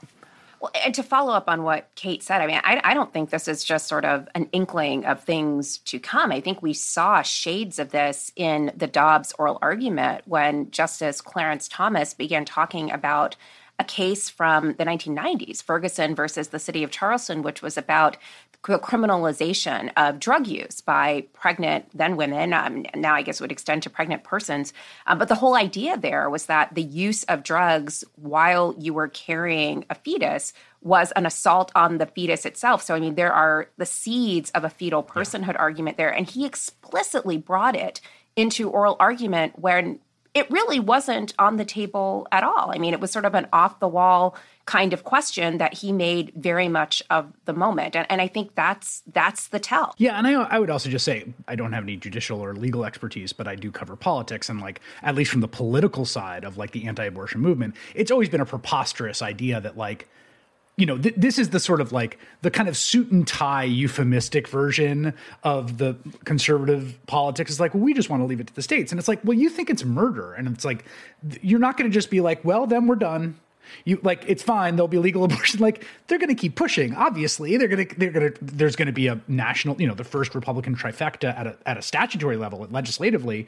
[0.63, 3.31] Well, and to follow up on what Kate said, I mean, I, I, don't think
[3.31, 6.31] this is just sort of an inkling of things to come.
[6.31, 11.67] I think we saw shades of this in the Dobbs oral argument when Justice Clarence
[11.67, 13.35] Thomas began talking about
[13.77, 18.15] a case from the 1990s, Ferguson versus the city of Charleston, which was about
[18.63, 22.53] criminalization of drug use by pregnant then women.
[22.53, 24.73] Um, now, I guess would extend to pregnant persons.
[25.05, 29.09] Um, but the whole idea there was that the use of drugs while you were
[29.09, 32.81] carrying a fetus was an assault on the fetus itself.
[32.81, 35.59] So, I mean, there are the seeds of a fetal personhood yeah.
[35.59, 36.09] argument there.
[36.09, 38.01] And he explicitly brought it
[38.35, 39.99] into oral argument when
[40.33, 42.71] it really wasn't on the table at all.
[42.73, 45.91] I mean, it was sort of an off the wall kind of question that he
[45.91, 47.95] made very much of the moment.
[47.95, 49.93] And, and I think that's that's the tell.
[49.97, 52.85] Yeah, and I, I would also just say I don't have any judicial or legal
[52.85, 56.57] expertise, but I do cover politics and like at least from the political side of
[56.57, 60.07] like the anti-abortion movement, it's always been a preposterous idea that like
[60.75, 63.63] you know, th- this is the sort of like the kind of suit and tie
[63.63, 65.13] euphemistic version
[65.43, 65.95] of the
[66.25, 67.51] conservative politics.
[67.51, 69.19] Is like, well, we just want to leave it to the states, and it's like,
[69.23, 70.85] well, you think it's murder, and it's like,
[71.41, 73.39] you're not going to just be like, well, then we're done.
[73.85, 74.75] You like it's fine.
[74.75, 75.59] There'll be legal abortion.
[75.59, 76.93] Like they're going to keep pushing.
[76.95, 79.95] Obviously they're going to they're going to there's going to be a national you know
[79.95, 83.47] the first republican trifecta at a at a statutory level legislatively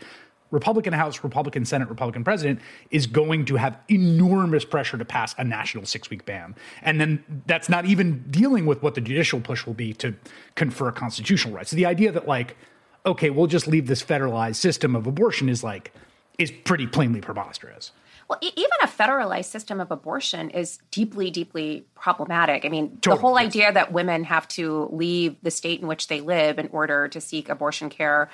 [0.55, 5.43] republican house republican senate republican president is going to have enormous pressure to pass a
[5.43, 9.65] national 6 week ban and then that's not even dealing with what the judicial push
[9.65, 10.15] will be to
[10.55, 12.57] confer constitutional rights so the idea that like
[13.05, 15.93] okay we'll just leave this federalized system of abortion is like
[16.39, 17.91] is pretty plainly preposterous
[18.27, 22.65] well, e- even a federalized system of abortion is deeply, deeply problematic.
[22.65, 23.15] I mean, totally.
[23.15, 26.69] the whole idea that women have to leave the state in which they live in
[26.71, 28.29] order to seek abortion care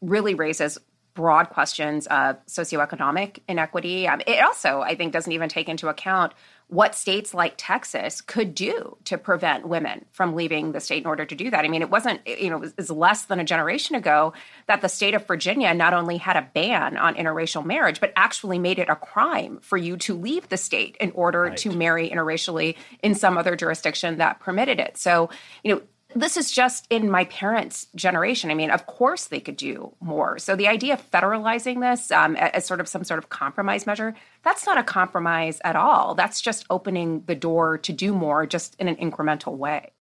[0.00, 0.78] really raises
[1.16, 4.06] broad questions of socioeconomic inequity.
[4.06, 6.32] Um, it also, I think, doesn't even take into account
[6.68, 11.24] what states like Texas could do to prevent women from leaving the state in order
[11.24, 11.64] to do that.
[11.64, 14.32] I mean, it wasn't, you know, it was less than a generation ago
[14.66, 18.58] that the state of Virginia not only had a ban on interracial marriage, but actually
[18.58, 21.56] made it a crime for you to leave the state in order right.
[21.58, 24.96] to marry interracially in some other jurisdiction that permitted it.
[24.96, 25.30] So,
[25.62, 25.82] you know,
[26.16, 28.50] this is just in my parents' generation.
[28.50, 30.38] I mean, of course they could do more.
[30.38, 34.14] So the idea of federalizing this um, as sort of some sort of compromise measure,
[34.42, 36.14] that's not a compromise at all.
[36.14, 39.92] That's just opening the door to do more just in an incremental way.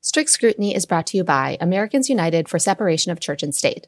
[0.00, 3.86] Strict Scrutiny is brought to you by Americans United for Separation of Church and State.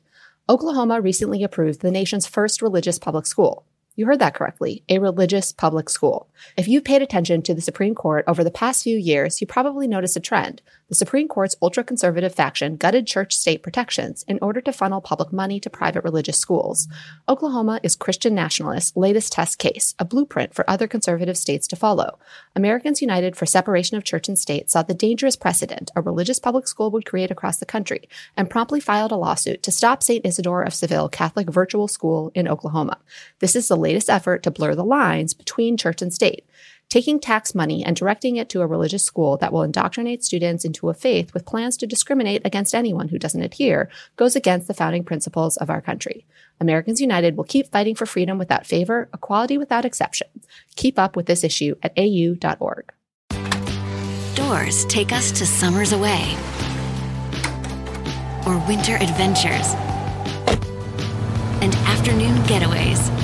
[0.49, 3.65] Oklahoma recently approved the nation's first religious public school.
[4.01, 6.31] You heard that correctly, a religious public school.
[6.57, 9.87] If you've paid attention to the Supreme Court over the past few years, you probably
[9.87, 10.63] noticed a trend.
[10.89, 15.33] The Supreme Court's ultra conservative faction gutted church state protections in order to funnel public
[15.33, 16.89] money to private religious schools.
[17.29, 22.19] Oklahoma is Christian nationalists' latest test case, a blueprint for other conservative states to follow.
[22.57, 26.67] Americans United for Separation of Church and State saw the dangerous precedent a religious public
[26.67, 30.25] school would create across the country and promptly filed a lawsuit to stop St.
[30.25, 32.99] Isidore of Seville Catholic Virtual School in Oklahoma.
[33.39, 36.47] This is the latest effort to blur the lines between church and state,
[36.89, 40.89] taking tax money and directing it to a religious school that will indoctrinate students into
[40.89, 45.05] a faith with plans to discriminate against anyone who doesn't adhere goes against the founding
[45.05, 46.27] principles of our country.
[46.61, 50.29] Americans United will keep fighting for freedom without favor, equality without exception.
[50.77, 52.93] Keep up with this issue at au.org.
[54.35, 56.37] Doors take us to summers away
[58.47, 59.75] or winter adventures
[61.63, 63.20] and afternoon getaways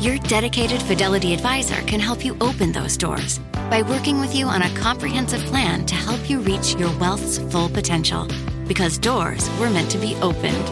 [0.00, 3.38] your dedicated Fidelity advisor can help you open those doors
[3.70, 7.68] by working with you on a comprehensive plan to help you reach your wealth's full
[7.68, 8.26] potential.
[8.66, 10.68] Because doors were meant to be opened.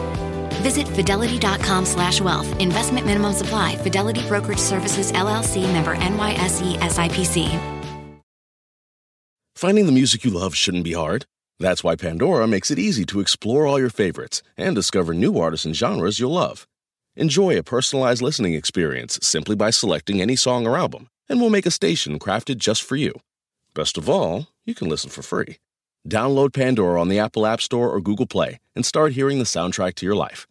[0.63, 2.59] Visit fidelity.com slash wealth.
[2.59, 3.75] Investment minimum supply.
[3.77, 7.79] Fidelity Brokerage Services, LLC member NYSE SIPC.
[9.55, 11.25] Finding the music you love shouldn't be hard.
[11.59, 15.65] That's why Pandora makes it easy to explore all your favorites and discover new artists
[15.65, 16.65] and genres you'll love.
[17.15, 21.65] Enjoy a personalized listening experience simply by selecting any song or album, and we'll make
[21.65, 23.13] a station crafted just for you.
[23.73, 25.57] Best of all, you can listen for free.
[26.07, 29.95] Download Pandora on the Apple App Store or Google Play and start hearing the soundtrack
[29.95, 30.47] to your life.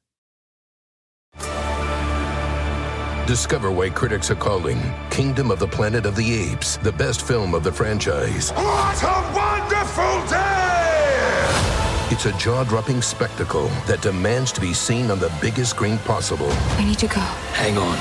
[3.27, 4.81] Discover why critics are calling
[5.11, 8.51] Kingdom of the Planet of the Apes the best film of the franchise.
[8.53, 10.47] What a wonderful day!
[12.19, 16.53] It's a jaw dropping spectacle that demands to be seen on the biggest screen possible.
[16.77, 17.21] We need to go.
[17.55, 17.97] Hang on.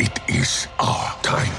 [0.00, 1.54] It is our time.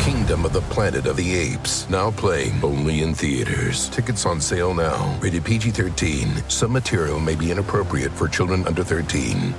[0.00, 3.88] Kingdom of the Planet of the Apes, now playing only in theaters.
[3.90, 5.16] Tickets on sale now.
[5.20, 6.42] Rated PG 13.
[6.48, 9.54] Some material may be inappropriate for children under 13.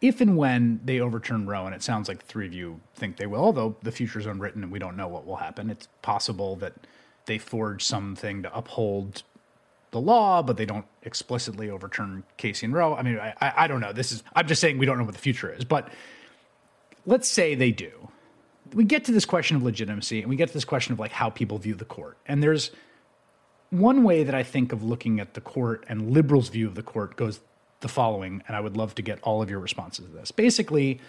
[0.00, 3.26] If and when they overturn Roe, and it sounds like three of you think they
[3.26, 6.56] will, although the future is unwritten and we don't know what will happen, it's possible
[6.56, 6.72] that
[7.26, 9.22] they forge something to uphold
[9.90, 12.94] the law, but they don't explicitly overturn Casey and Roe.
[12.94, 13.92] I mean, I, I don't know.
[13.92, 15.88] This is I'm just saying we don't know what the future is, but
[17.06, 18.08] let's say they do.
[18.72, 21.12] We get to this question of legitimacy, and we get to this question of like
[21.12, 22.18] how people view the court.
[22.26, 22.72] And there's
[23.70, 26.82] one way that I think of looking at the court and liberals' view of the
[26.82, 27.40] court goes
[27.80, 30.32] the following, and I would love to get all of your responses to this.
[30.32, 31.00] Basically,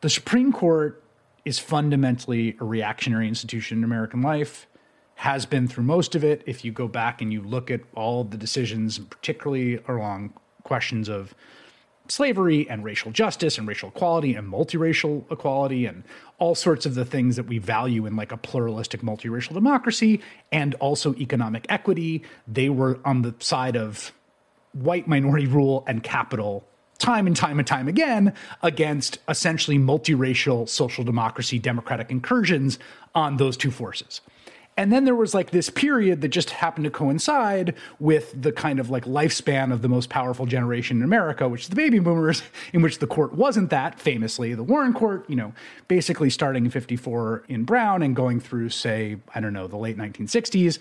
[0.00, 1.02] the Supreme Court
[1.44, 4.66] is fundamentally a reactionary institution in American life
[5.16, 6.42] has been through most of it.
[6.46, 11.34] If you go back and you look at all the decisions, particularly along questions of
[12.08, 16.04] slavery and racial justice and racial equality and multiracial equality and
[16.38, 20.20] all sorts of the things that we value in like a pluralistic multiracial democracy
[20.52, 24.12] and also economic equity, they were on the side of
[24.72, 26.62] white minority rule and capital
[26.98, 32.78] time and time and time again against essentially multiracial social democracy democratic incursions
[33.14, 34.20] on those two forces.
[34.78, 38.78] And then there was like this period that just happened to coincide with the kind
[38.78, 42.42] of like lifespan of the most powerful generation in America, which is the baby boomers,
[42.74, 44.52] in which the court wasn't that famously.
[44.54, 45.54] The Warren Court, you know,
[45.88, 49.96] basically starting in 54 in Brown and going through, say, I don't know, the late
[49.96, 50.78] 1960s,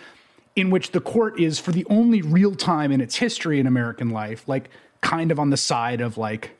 [0.57, 4.09] in which the court is, for the only real time in its history in American
[4.09, 4.69] life, like
[4.99, 6.51] kind of on the side of like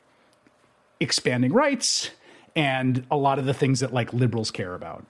[1.00, 2.10] expanding rights
[2.54, 5.04] and a lot of the things that like liberals care about.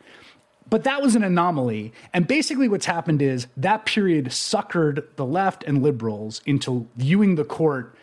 [0.69, 1.93] But that was an anomaly.
[2.12, 7.45] And basically, what's happened is that period suckered the left and liberals into viewing the
[7.45, 7.95] court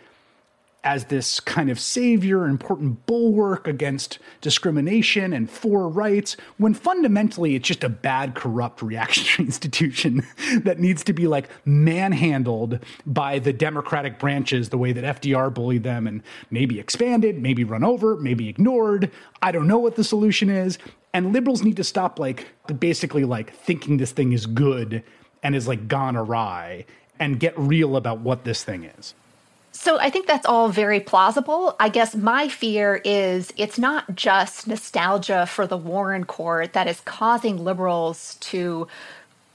[0.83, 7.67] as this kind of savior, important bulwark against discrimination and for rights, when fundamentally it's
[7.67, 10.25] just a bad, corrupt reactionary institution
[10.57, 15.83] that needs to be like manhandled by the democratic branches the way that FDR bullied
[15.83, 19.09] them and maybe expanded, maybe run over, maybe ignored.
[19.41, 20.77] I don't know what the solution is.
[21.13, 22.47] And liberals need to stop like
[22.79, 25.03] basically like thinking this thing is good
[25.43, 26.85] and is like gone awry
[27.19, 29.13] and get real about what this thing is.
[29.71, 31.75] So I think that's all very plausible.
[31.79, 37.01] I guess my fear is it's not just nostalgia for the Warren court that is
[37.01, 38.87] causing liberals to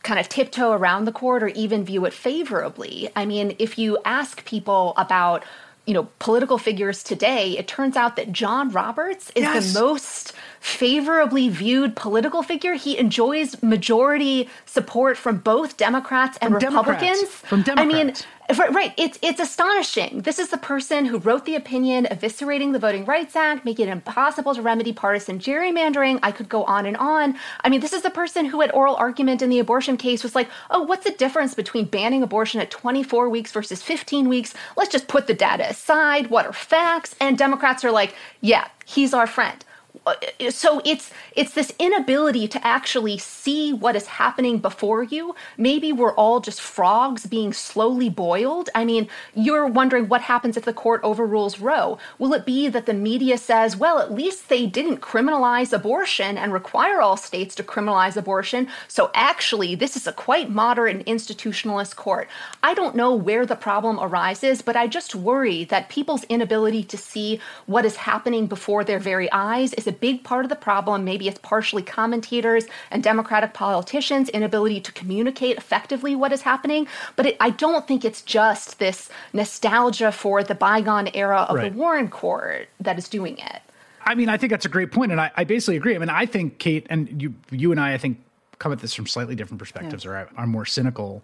[0.03, 3.09] kind of tiptoe around the court or even view it favorably.
[3.15, 5.45] I mean, if you ask people about
[5.87, 9.73] you know political figures today it turns out that john roberts is yes.
[9.73, 16.55] the most favorably viewed political figure he enjoys majority support from both democrats and from
[16.55, 17.33] republicans democrats.
[17.33, 18.15] from democrats i mean
[18.57, 18.95] Right, right.
[18.97, 20.23] It's it's astonishing.
[20.23, 23.93] This is the person who wrote the opinion eviscerating the Voting Rights Act, making it
[23.93, 26.19] impossible to remedy partisan gerrymandering.
[26.23, 27.37] I could go on and on.
[27.63, 30.35] I mean, this is the person who, at oral argument in the abortion case, was
[30.35, 34.55] like, "Oh, what's the difference between banning abortion at 24 weeks versus 15 weeks?
[34.79, 36.31] Let's just put the data aside.
[36.31, 39.63] What are facts?" And Democrats are like, "Yeah, he's our friend."
[40.09, 45.35] Uh, so it's it's this inability to actually see what is happening before you.
[45.57, 48.71] Maybe we're all just frogs being slowly boiled.
[48.75, 51.99] I mean you're wondering what happens if the court overrules roe.
[52.19, 56.53] Will it be that the media says well at least they didn't criminalize abortion and
[56.53, 61.97] require all states to criminalize abortion so actually this is a quite moderate and institutionalist
[61.97, 62.29] court.
[62.63, 66.97] I don't know where the problem arises but i just worry that people's inability to
[66.97, 71.05] see what is happening before their very eyes is a big part of the problem.
[71.05, 76.87] Maybe it's partially commentators and Democratic politicians' inability to communicate effectively what is happening.
[77.17, 81.73] But it, I don't think it's just this nostalgia for the bygone era of right.
[81.73, 83.63] the Warren Court that is doing it.
[84.03, 85.95] I mean, I think that's a great point, and I, I, basically agree.
[85.95, 88.19] I mean, I think Kate and you, you and I, I think
[88.59, 90.11] come at this from slightly different perspectives, yeah.
[90.11, 91.23] or are more cynical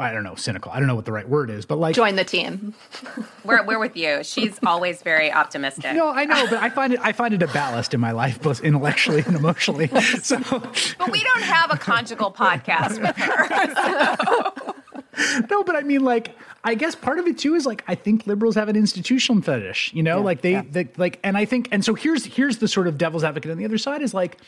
[0.00, 0.72] I don't know, cynical.
[0.72, 2.74] I don't know what the right word is, but like join the team.
[3.44, 4.24] we're we're with you.
[4.24, 5.94] She's always very optimistic.
[5.94, 8.40] No, I know, but I find it I find it a ballast in my life,
[8.42, 9.90] both intellectually and emotionally.
[10.20, 13.74] So, but we don't have a conjugal podcast with her.
[13.74, 14.74] So.
[15.50, 18.26] no, but I mean, like, I guess part of it too is like I think
[18.26, 20.62] liberals have an institutional fetish, you know, yeah, like they, yeah.
[20.68, 23.58] they like, and I think, and so here's here's the sort of devil's advocate on
[23.58, 24.38] the other side is like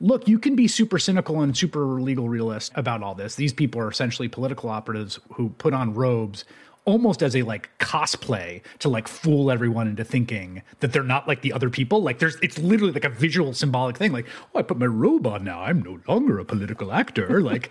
[0.00, 3.34] look, you can be super cynical and super legal realist about all this.
[3.34, 6.44] These people are essentially political operatives who put on robes
[6.86, 11.40] almost as a like cosplay to like fool everyone into thinking that they're not like
[11.42, 12.02] the other people.
[12.02, 14.12] Like there's it's literally like a visual symbolic thing.
[14.12, 15.62] Like, oh, I put my robe on now.
[15.62, 17.42] I'm no longer a political actor.
[17.44, 17.70] Like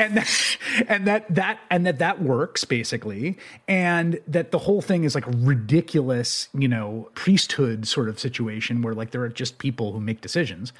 [0.00, 0.58] and that
[0.88, 3.38] and that that and that that works basically.
[3.68, 8.94] And that the whole thing is like ridiculous, you know, priesthood sort of situation where
[8.94, 10.72] like there are just people who make decisions.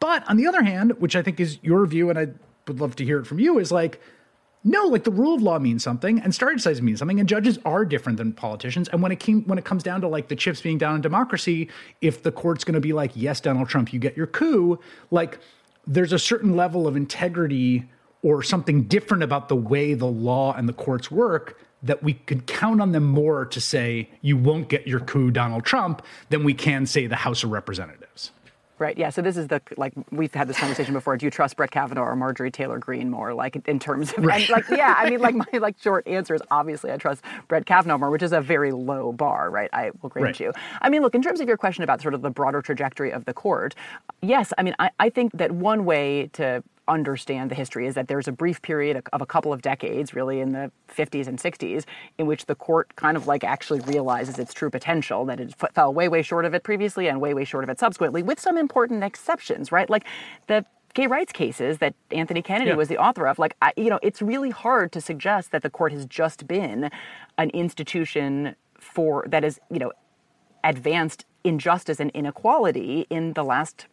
[0.00, 2.28] But on the other hand, which I think is your view, and I
[2.66, 4.00] would love to hear it from you, is like,
[4.62, 7.58] no, like the rule of law means something, and stare decisis means something, and judges
[7.64, 8.88] are different than politicians.
[8.88, 11.00] And when it came when it comes down to like the chips being down in
[11.00, 11.68] democracy,
[12.00, 14.78] if the court's going to be like, yes, Donald Trump, you get your coup,
[15.10, 15.38] like
[15.86, 17.88] there's a certain level of integrity
[18.22, 22.46] or something different about the way the law and the courts work that we could
[22.46, 26.52] count on them more to say you won't get your coup, Donald Trump, than we
[26.52, 27.99] can say the House of Representatives.
[28.80, 28.96] Right.
[28.96, 29.10] Yeah.
[29.10, 31.14] So this is the like we've had this conversation before.
[31.18, 33.34] Do you trust Brett Kavanaugh or Marjorie Taylor Greene more?
[33.34, 34.48] Like in terms of right.
[34.48, 34.94] like yeah.
[34.96, 38.22] I mean like my like short answer is obviously I trust Brett Kavanaugh more, which
[38.22, 39.50] is a very low bar.
[39.50, 39.68] Right.
[39.74, 40.40] I will grant right.
[40.40, 40.52] you.
[40.80, 43.26] I mean look in terms of your question about sort of the broader trajectory of
[43.26, 43.74] the court.
[44.22, 44.54] Yes.
[44.56, 48.28] I mean I, I think that one way to understand the history is that there's
[48.28, 51.84] a brief period of a couple of decades, really in the 50s and 60s,
[52.18, 55.94] in which the court kind of like actually realizes its true potential, that it fell
[55.94, 58.58] way, way short of it previously and way, way short of it subsequently, with some
[58.58, 59.88] important exceptions, right?
[59.88, 60.04] Like
[60.48, 60.64] the
[60.94, 62.76] gay rights cases that Anthony Kennedy yeah.
[62.76, 63.38] was the author of.
[63.38, 66.90] Like, I, you know, it's really hard to suggest that the court has just been
[67.38, 69.92] an institution for that is, you know,
[70.64, 73.86] advanced injustice and inequality in the last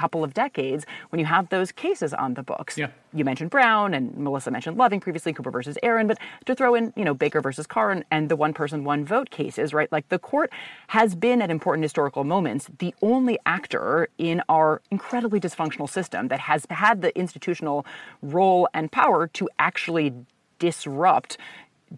[0.00, 2.78] couple of decades when you have those cases on the books.
[2.78, 2.88] Yeah.
[3.12, 6.92] You mentioned Brown and Melissa mentioned Loving previously, Cooper versus Aaron, but to throw in,
[6.96, 9.90] you know, Baker versus Carr and, and the one person, one vote cases, right?
[9.92, 10.50] Like the court
[10.88, 16.40] has been at important historical moments the only actor in our incredibly dysfunctional system that
[16.40, 17.84] has had the institutional
[18.22, 20.14] role and power to actually
[20.58, 21.36] disrupt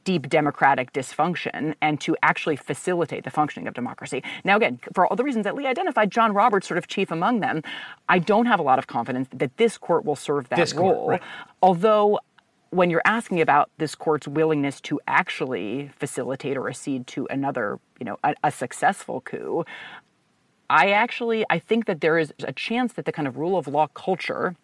[0.04, 4.22] deep democratic dysfunction and to actually facilitate the functioning of democracy.
[4.44, 7.40] Now, again, for all the reasons that Lee identified, John Roberts sort of chief among
[7.40, 7.62] them,
[8.08, 10.94] I don't have a lot of confidence that this court will serve that this role.
[10.94, 11.22] Court, right.
[11.62, 12.20] Although
[12.70, 18.06] when you're asking about this court's willingness to actually facilitate or accede to another, you
[18.06, 19.64] know, a, a successful coup,
[20.70, 23.68] I actually I think that there is a chance that the kind of rule of
[23.68, 24.56] law culture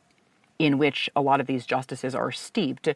[0.59, 2.89] in which a lot of these justices are steeped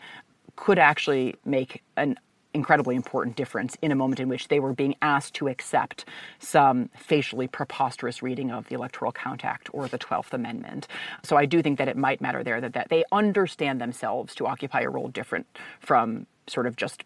[0.57, 2.19] could actually make an
[2.55, 6.05] incredibly important difference in a moment in which they were being asked to accept
[6.39, 10.87] some facially preposterous reading of the Electoral Count Act or the 12th Amendment.
[11.23, 14.47] So I do think that it might matter there that, that they understand themselves to
[14.47, 15.47] occupy a role different
[15.81, 17.05] from sort of just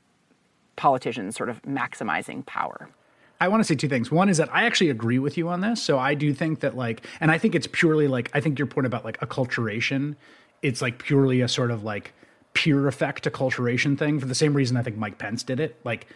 [0.74, 2.88] politicians sort of maximizing power.
[3.40, 4.10] I want to say two things.
[4.10, 5.82] One is that I actually agree with you on this.
[5.82, 8.66] So I do think that like, and I think it's purely like, I think your
[8.66, 10.16] point about like acculturation,
[10.62, 12.12] it's like purely a sort of like
[12.56, 15.78] peer effect acculturation thing for the same reason I think Mike Pence did it.
[15.84, 16.06] Like,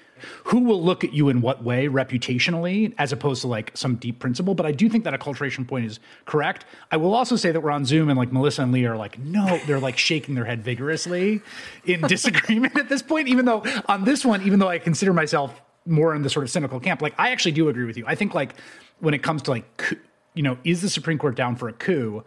[0.45, 4.21] who will look at you in what way reputationally, as opposed to like some deep
[4.21, 4.55] principle.
[4.55, 6.65] But I do think that acculturation point is correct.
[6.91, 9.19] I will also say that we're on Zoom and like Melissa and Lee are like,
[9.19, 11.43] no, they're like shaking their head vigorously
[11.85, 13.29] in disagreement at this point.
[13.29, 16.51] Even though on this one, even though I consider myself more in the sort of
[16.51, 18.05] cynical camp, like I actually do agree with you.
[18.07, 18.55] I think like
[19.01, 19.99] when it comes to like,
[20.33, 22.25] you know, is the Supreme Court down for a coup?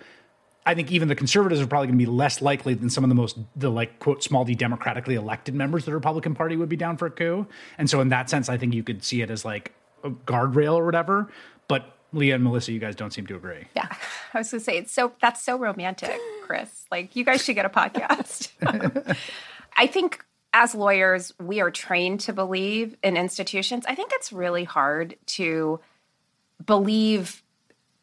[0.66, 3.10] I think even the conservatives are probably going to be less likely than some of
[3.10, 6.70] the most the like quote small d democratically elected members of the Republican Party would
[6.70, 7.46] be down for a coup.
[7.78, 10.76] And so in that sense, I think you could see it as like a guardrail
[10.76, 11.30] or whatever.
[11.68, 13.66] But Leah and Melissa, you guys don't seem to agree.
[13.76, 13.88] Yeah,
[14.34, 16.86] I was going to say it's so that's so romantic, Chris.
[16.92, 18.52] Like you guys should get a podcast.
[19.76, 23.86] I think as lawyers, we are trained to believe in institutions.
[23.88, 25.80] I think it's really hard to
[26.64, 27.43] believe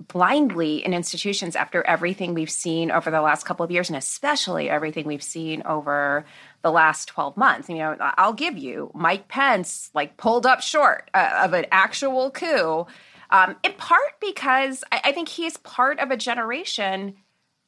[0.09, 4.71] blindly in institutions after everything we've seen over the last couple of years and especially
[4.71, 6.25] everything we've seen over
[6.63, 7.69] the last 12 months.
[7.69, 12.31] You know i'll give you mike pence like pulled up short uh, of an actual
[12.31, 12.87] coup
[13.31, 17.15] um, in part because I, I think he's part of a generation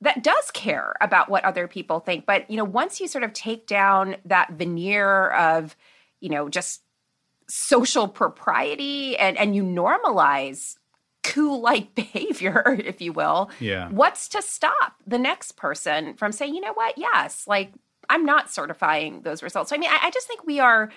[0.01, 2.27] that does care about what other people think.
[2.27, 5.77] But you know once you sort of take down that veneer of
[6.21, 6.83] you know just
[7.49, 10.77] social propriety and and you normalize
[11.23, 13.51] coup like behavior, if you will.
[13.61, 13.89] Yeah.
[13.91, 17.73] What's to stop the next person from saying, you know what, yes, like
[18.09, 19.71] I'm not certifying those results.
[19.71, 20.91] So, I mean, I, I just think we are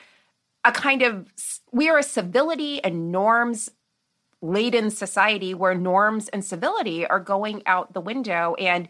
[0.64, 1.32] a kind of,
[1.72, 3.70] we are a civility and norms
[4.42, 8.56] laden society where norms and civility are going out the window.
[8.56, 8.88] And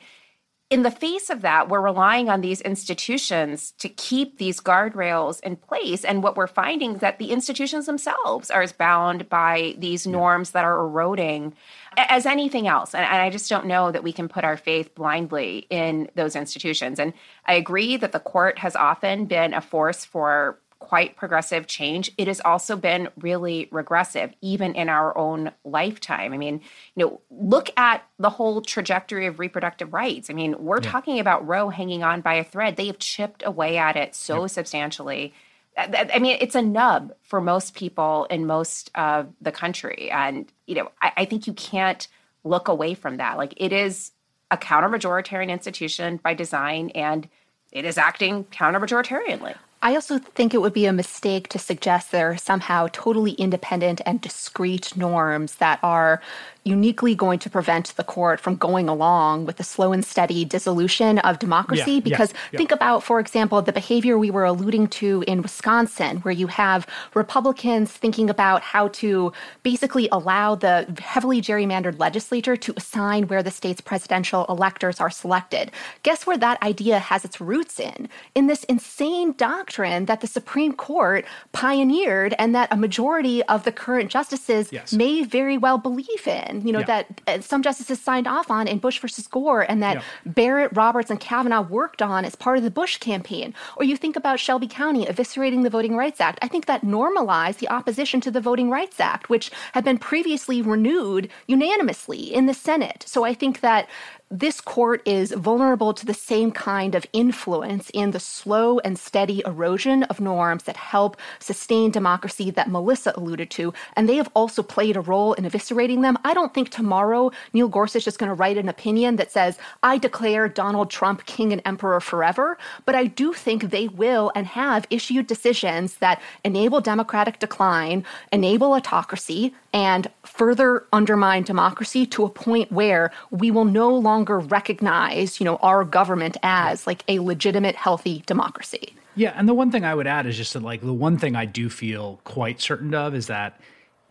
[0.72, 5.56] in the face of that, we're relying on these institutions to keep these guardrails in
[5.58, 6.04] place.
[6.04, 10.52] And what we're finding is that the institutions themselves are as bound by these norms
[10.52, 11.54] that are eroding
[11.96, 12.96] as anything else.
[12.96, 17.00] And, I just don't know that we can put our faith blindly in those institutions.
[17.00, 17.14] And
[17.46, 20.58] I agree that the court has often been a force for
[20.88, 22.12] quite progressive change.
[22.18, 26.34] It has also been really regressive, even in our own lifetime.
[26.34, 26.62] I mean,
[26.96, 30.30] you know, look at the whole trajectory of reproductive rights.
[30.30, 30.92] I mean, we're yeah.
[30.92, 32.76] talking about Roe hanging on by a thread.
[32.76, 34.48] They have chipped away at it so yeah.
[34.48, 35.34] substantially.
[35.78, 40.10] I mean, it's a nub for most people in most of the country.
[40.10, 42.08] And, you know, I, I think you can't
[42.46, 43.38] look away from that.
[43.38, 44.12] Like, it is
[44.52, 47.28] a counter majoritarian institution by design, and
[47.72, 49.56] it is acting counter majoritarianly.
[49.86, 54.02] I also think it would be a mistake to suggest there are somehow totally independent
[54.04, 56.24] and discrete norms that are
[56.66, 61.20] uniquely going to prevent the court from going along with the slow and steady dissolution
[61.20, 61.94] of democracy.
[61.94, 62.58] Yeah, because yeah, yeah.
[62.58, 66.88] think about, for example, the behavior we were alluding to in Wisconsin, where you have
[67.14, 73.52] Republicans thinking about how to basically allow the heavily gerrymandered legislature to assign where the
[73.52, 75.72] state's presidential electors are selected.
[76.02, 78.10] Guess where that idea has its roots in?
[78.34, 83.72] In this insane doctrine that the Supreme Court pioneered and that a majority of the
[83.72, 84.92] current justices yes.
[84.92, 86.86] may very well believe in you know, yeah.
[86.86, 90.04] that uh, some justices signed off on in Bush versus Gore and that yeah.
[90.26, 93.54] Barrett, Roberts, and Kavanaugh worked on as part of the Bush campaign.
[93.78, 96.40] Or you think about Shelby County eviscerating the Voting Rights Act.
[96.42, 100.62] I think that normalized the opposition to the Voting Rights Act, which had been previously
[100.62, 103.04] renewed unanimously in the Senate.
[103.08, 103.88] So I think that
[104.32, 109.44] this court is vulnerable to the same kind of influence in the slow and steady
[109.46, 113.72] erosion of norms that help sustain democracy that Melissa alluded to.
[113.96, 116.18] And they have also played a role in eviscerating them.
[116.24, 120.00] I don't think tomorrow Neil Gorsuch is going to write an opinion that says, I
[120.00, 122.58] declare Donald Trump king and emperor forever.
[122.86, 128.74] But I do think they will and have issued decisions that enable democratic decline, enable
[128.74, 135.44] autocracy, and further undermine democracy to a point where we will no longer recognize, you
[135.46, 138.94] know, our government as like a legitimate, healthy democracy.
[139.16, 141.36] Yeah, and the one thing I would add is just that like the one thing
[141.36, 143.60] I do feel quite certain of is that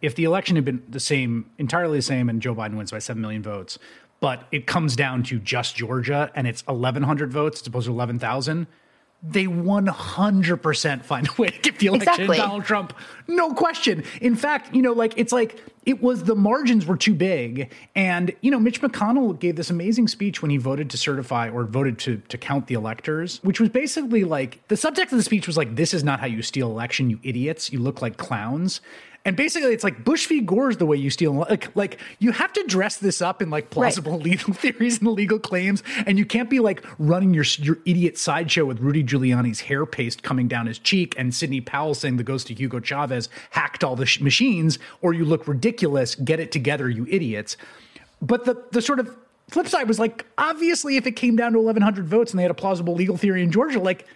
[0.00, 2.98] if the election had been the same, entirely the same, and Joe Biden wins by
[2.98, 3.78] seven million votes,
[4.20, 7.92] but it comes down to just Georgia and it's eleven hundred votes as opposed to
[7.92, 8.66] eleven thousand,
[9.26, 12.36] they 100% find a way to get the election exactly.
[12.36, 12.92] Donald Trump.
[13.26, 14.04] No question.
[14.20, 17.72] In fact, you know, like it's like it was the margins were too big.
[17.94, 21.64] And, you know, Mitch McConnell gave this amazing speech when he voted to certify or
[21.64, 25.46] voted to, to count the electors, which was basically like the subject of the speech
[25.46, 27.72] was like, this is not how you steal election, you idiots.
[27.72, 28.82] You look like clowns.
[29.26, 30.42] And basically, it's like Bush v.
[30.42, 31.32] Gore's the way you steal.
[31.32, 34.22] Like, like you have to dress this up in like plausible right.
[34.24, 38.66] legal theories and legal claims, and you can't be like running your your idiot sideshow
[38.66, 42.50] with Rudy Giuliani's hair paste coming down his cheek and Sidney Powell saying the ghost
[42.50, 46.14] of Hugo Chavez hacked all the sh- machines, or you look ridiculous.
[46.16, 47.56] Get it together, you idiots.
[48.20, 49.16] But the the sort of
[49.48, 52.50] flip side was like, obviously, if it came down to 1,100 votes and they had
[52.50, 54.06] a plausible legal theory in Georgia, like,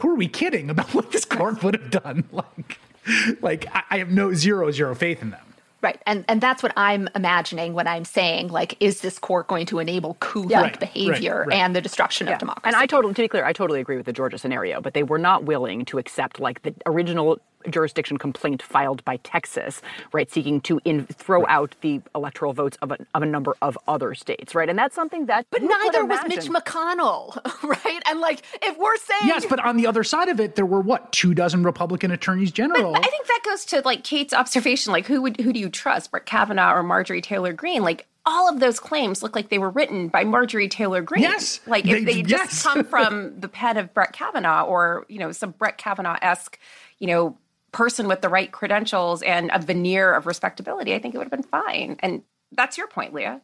[0.00, 2.24] who are we kidding about what this court would have done?
[2.32, 2.78] Like,
[3.42, 5.40] like I, I have no zero zero faith in them.
[5.82, 6.00] Right.
[6.06, 9.78] And and that's what I'm imagining when I'm saying like is this court going to
[9.78, 10.60] enable coup-like yeah.
[10.60, 11.58] right, behavior right, right.
[11.58, 12.32] and the destruction yeah.
[12.32, 12.66] of democracy?
[12.66, 15.02] And I totally to be clear, I totally agree with the Georgia scenario, but they
[15.02, 17.38] were not willing to accept like the original
[17.70, 21.50] jurisdiction complaint filed by Texas, right, seeking to in, throw right.
[21.50, 24.68] out the electoral votes of a, of a number of other states, right?
[24.68, 25.46] And that's something that.
[25.50, 28.02] But neither was Mitch McConnell, right?
[28.08, 29.26] And like, if we're saying.
[29.26, 32.52] Yes, but on the other side of it, there were what, two dozen Republican attorneys
[32.52, 32.92] general?
[32.92, 35.68] But I think that goes to like Kate's observation, like, who would who do you
[35.68, 37.82] trust, Brett Kavanaugh or Marjorie Taylor Greene?
[37.82, 41.22] Like, all of those claims look like they were written by Marjorie Taylor Greene.
[41.22, 41.60] Yes.
[41.66, 42.62] Like if they, they just yes.
[42.62, 46.58] come from the pen of Brett Kavanaugh or, you know, some Brett Kavanaugh esque,
[46.98, 47.38] you know,
[47.76, 51.30] person with the right credentials and a veneer of respectability, I think it would have
[51.30, 51.96] been fine.
[52.00, 52.22] And
[52.52, 53.42] that's your point, Leah.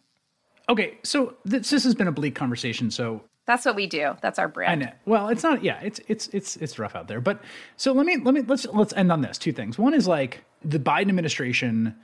[0.71, 2.91] Okay, so this, this has been a bleak conversation.
[2.91, 4.17] So that's what we do.
[4.23, 4.83] That's our brand.
[4.83, 4.93] I know.
[5.05, 5.63] Well, it's not.
[5.63, 7.21] Yeah, it's it's it's it's rough out there.
[7.21, 7.43] But
[7.77, 9.37] so let me let me let's let's end on this.
[9.37, 9.79] Two things.
[9.79, 11.95] One is like the Biden administration.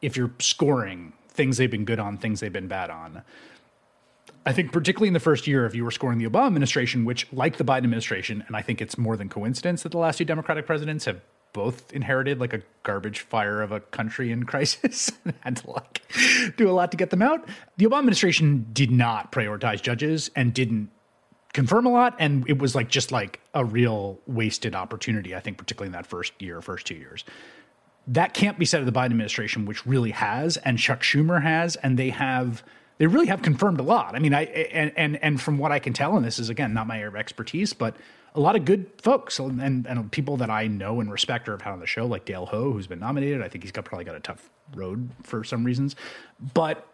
[0.00, 3.22] If you're scoring things they've been good on, things they've been bad on.
[4.46, 7.30] I think particularly in the first year, if you were scoring the Obama administration, which
[7.32, 10.24] like the Biden administration, and I think it's more than coincidence that the last two
[10.24, 11.20] Democratic presidents have
[11.52, 16.02] both inherited like a garbage fire of a country in crisis and had to like
[16.56, 17.48] do a lot to get them out.
[17.76, 20.90] The Obama administration did not prioritize judges and didn't
[21.52, 25.56] confirm a lot and it was like just like a real wasted opportunity i think
[25.56, 27.24] particularly in that first year first two years
[28.06, 31.74] that can't be said of the biden administration which really has and chuck schumer has
[31.76, 32.62] and they have
[32.98, 35.78] they really have confirmed a lot i mean i and and, and from what i
[35.78, 37.96] can tell and this is again not my area of expertise but
[38.38, 41.72] a lot of good folks and, and people that I know and respect have had
[41.72, 43.42] on the show, like Dale Ho, who's been nominated.
[43.42, 45.96] I think he's got probably got a tough road for some reasons,
[46.54, 46.86] but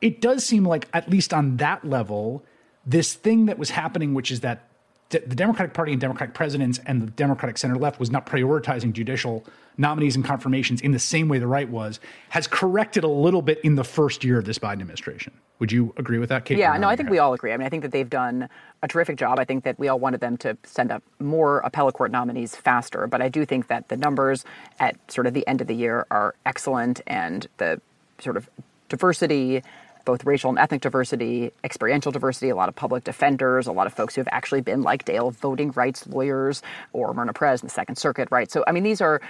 [0.00, 2.44] it does seem like at least on that level,
[2.84, 4.69] this thing that was happening, which is that
[5.10, 9.44] the Democratic Party and Democratic presidents and the Democratic center left was not prioritizing judicial
[9.76, 11.98] nominees and confirmations in the same way the right was,
[12.28, 15.32] has corrected a little bit in the first year of this Biden administration.
[15.58, 16.58] Would you agree with that, Kate?
[16.58, 17.52] Yeah, no, I think we all agree.
[17.52, 18.48] I mean, I think that they've done
[18.82, 19.38] a terrific job.
[19.38, 23.06] I think that we all wanted them to send up more appellate court nominees faster,
[23.06, 24.44] but I do think that the numbers
[24.78, 27.80] at sort of the end of the year are excellent and the
[28.20, 28.48] sort of
[28.88, 29.62] diversity
[30.04, 33.92] both racial and ethnic diversity, experiential diversity, a lot of public defenders, a lot of
[33.92, 37.72] folks who have actually been like Dale voting rights lawyers or Myrna Perez in the
[37.72, 38.50] Second Circuit, right?
[38.50, 39.20] So, I mean, these are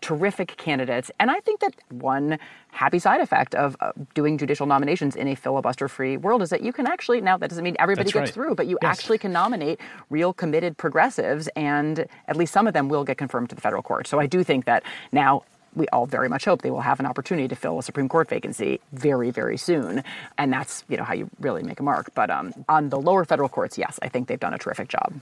[0.00, 1.10] terrific candidates.
[1.18, 2.38] And I think that one
[2.72, 6.62] happy side effect of uh, doing judicial nominations in a filibuster free world is that
[6.62, 8.46] you can actually, now that doesn't mean everybody That's gets right.
[8.46, 8.98] through, but you yes.
[8.98, 13.48] actually can nominate real committed progressives, and at least some of them will get confirmed
[13.50, 14.06] to the federal court.
[14.06, 15.42] So I do think that now
[15.74, 18.28] we all very much hope they will have an opportunity to fill a Supreme Court
[18.28, 20.02] vacancy very, very soon.
[20.38, 22.12] And that's, you know, how you really make a mark.
[22.14, 25.14] But um, on the lower federal courts, yes, I think they've done a terrific job.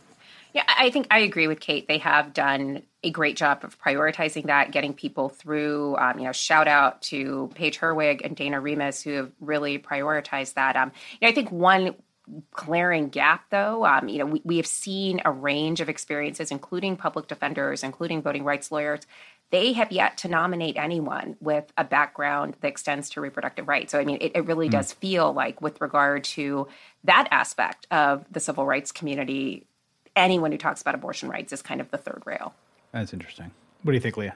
[0.55, 1.87] Yeah, I think I agree with Kate.
[1.89, 5.97] They have done a great job of prioritizing that, getting people through.
[5.99, 10.55] Um, you know, shout out to Paige Herwig and Dana Remus who have really prioritized
[10.55, 10.75] that.
[10.75, 11.95] Um, you know, I think one
[12.53, 13.85] glaring gap, though.
[13.85, 18.23] Um, you know, we, we have seen a range of experiences, including public defenders, including
[18.23, 19.01] voting rights lawyers,
[19.51, 23.93] they have yet to nominate anyone with a background that extends to reproductive rights.
[23.93, 24.73] So, I mean, it, it really mm.
[24.73, 26.69] does feel like, with regard to
[27.05, 29.67] that aspect of the civil rights community,
[30.15, 32.55] anyone who talks about abortion rights is kind of the third rail.
[32.93, 33.51] That's interesting.
[33.83, 34.35] What do you think, Leah?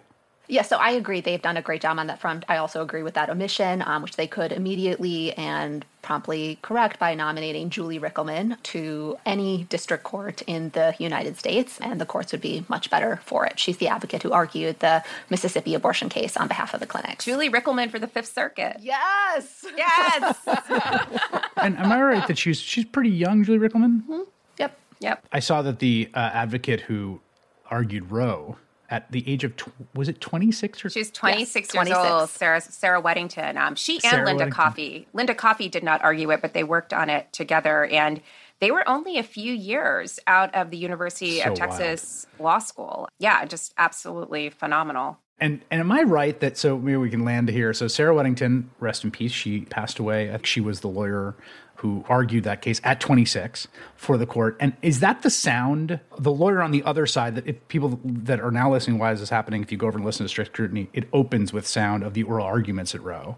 [0.53, 1.23] Yeah, so I agree.
[1.23, 2.45] They've done a great job on that front.
[2.47, 7.15] I also agree with that omission, um, which they could immediately and promptly correct by
[7.15, 12.43] nominating Julie Rikelman to any district court in the United States, and the courts would
[12.43, 13.59] be much better for it.
[13.59, 17.21] She's the advocate who argued the Mississippi abortion case on behalf of the clinic.
[17.21, 18.77] Julie Rikelman for the Fifth Circuit.
[18.79, 20.37] Yes, yes.
[21.57, 24.03] and am I right that she's she's pretty young, Julie Rikelman?
[24.03, 24.21] Mm-hmm.
[24.59, 25.27] Yep, yep.
[25.33, 27.23] I saw that the uh, advocate who
[27.71, 28.59] argued Roe
[28.93, 32.12] at the age of tw- was it 26 or she's 26 yes, years 26.
[32.12, 36.30] old sarah sarah weddington um, she sarah and linda coffee linda coffee did not argue
[36.30, 38.20] it but they worked on it together and
[38.61, 42.45] they were only a few years out of the university so of texas wild.
[42.45, 47.11] law school yeah just absolutely phenomenal And and am I right that so maybe we
[47.11, 47.72] can land here?
[47.72, 49.32] So Sarah Weddington, rest in peace.
[49.32, 50.38] She passed away.
[50.45, 51.34] She was the lawyer
[51.83, 53.66] who argued that case at 26
[53.97, 54.57] for the court.
[54.61, 55.99] And is that the sound?
[56.18, 59.18] The lawyer on the other side that if people that are now listening, why is
[59.20, 59.62] this happening?
[59.62, 62.22] If you go over and listen to strict scrutiny, it opens with sound of the
[62.22, 63.37] oral arguments at Roe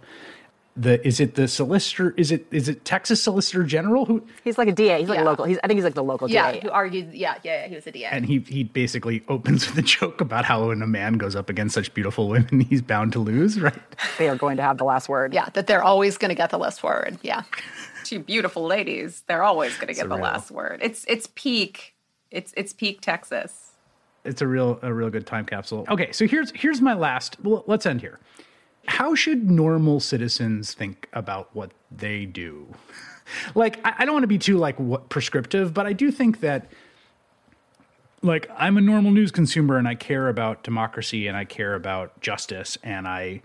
[0.76, 4.66] the is it the solicitor is it is it Texas Solicitor General who he's like
[4.66, 5.22] a DA he's like Yeah.
[5.22, 7.14] a local he's I think he's like the local Yeah, DA who argued?
[7.14, 8.06] Yeah, yeah, yeah, he was a DA.
[8.06, 11.48] and he he basically opens with a joke about how when a man goes up
[11.48, 13.78] against such beautiful women he's bound to lose right
[14.18, 16.50] they are going to have the last word yeah, that they're always going to get
[16.50, 17.18] the last word.
[17.22, 17.42] Yeah.
[18.04, 19.22] Two beautiful ladies.
[19.26, 20.80] They're always going to get the last word.
[20.82, 21.94] It's it's peak.
[22.30, 23.72] It's it's peak Texas.
[24.24, 27.62] it's a real a real good time capsule okay so here's here's my last well,
[27.66, 28.18] let's end here
[28.86, 32.66] how should normal citizens think about what they do
[33.54, 36.40] like I, I don't want to be too like what prescriptive but i do think
[36.40, 36.66] that
[38.22, 42.18] like i'm a normal news consumer and i care about democracy and i care about
[42.20, 43.42] justice and i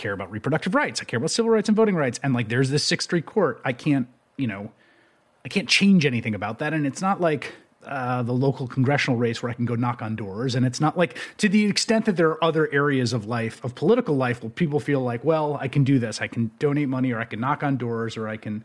[0.00, 2.70] care about reproductive rights i care about civil rights and voting rights and like there's
[2.70, 4.70] this sixth street court i can't you know
[5.44, 6.72] I can't change anything about that.
[6.72, 7.52] And it's not like
[7.86, 10.54] uh, the local congressional race where I can go knock on doors.
[10.54, 13.74] And it's not like to the extent that there are other areas of life, of
[13.74, 16.20] political life, where people feel like, well, I can do this.
[16.20, 18.64] I can donate money or I can knock on doors or I can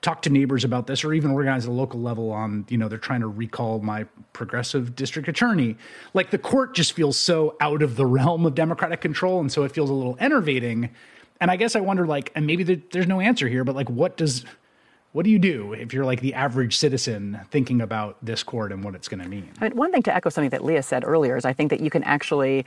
[0.00, 2.88] talk to neighbors about this or even organize at a local level on, you know,
[2.88, 5.76] they're trying to recall my progressive district attorney.
[6.14, 9.40] Like the court just feels so out of the realm of democratic control.
[9.40, 10.90] And so it feels a little enervating.
[11.40, 13.90] And I guess I wonder, like, and maybe there, there's no answer here, but like,
[13.90, 14.44] what does
[15.12, 18.84] what do you do if you're like the average citizen thinking about this court and
[18.84, 19.50] what it's going to mean?
[19.58, 21.80] I mean, one thing to echo something that Leah said earlier is I think that
[21.80, 22.66] you can actually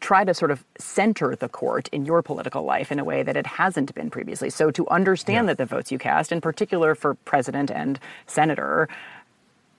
[0.00, 3.36] try to sort of center the court in your political life in a way that
[3.36, 4.50] it hasn't been previously.
[4.50, 8.88] So to understand that the votes you cast, in particular for president and senator,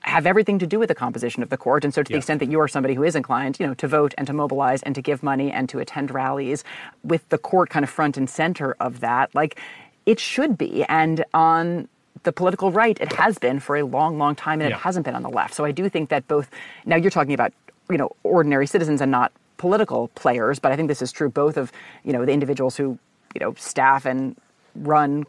[0.01, 1.84] have everything to do with the composition of the court.
[1.84, 2.18] And so to the Yeah.
[2.20, 4.84] extent that you are somebody who is inclined, you know, to vote and to mobilize
[4.84, 6.63] and to give money and to attend rallies
[7.03, 9.59] with the court kind of front and center of that, like
[10.05, 10.84] it should be.
[10.89, 11.88] And on
[12.22, 14.76] the political right, it has been for a long, long time, and Yeah.
[14.76, 15.53] it hasn't been on the left.
[15.55, 16.49] So I do think that both
[16.86, 17.51] now you're talking about,
[17.89, 19.32] you know, ordinary citizens and not
[19.66, 21.72] political players, but I think this is true both of,
[22.03, 22.99] you know, the individuals who,
[23.34, 24.36] you know, staff and
[24.76, 25.26] run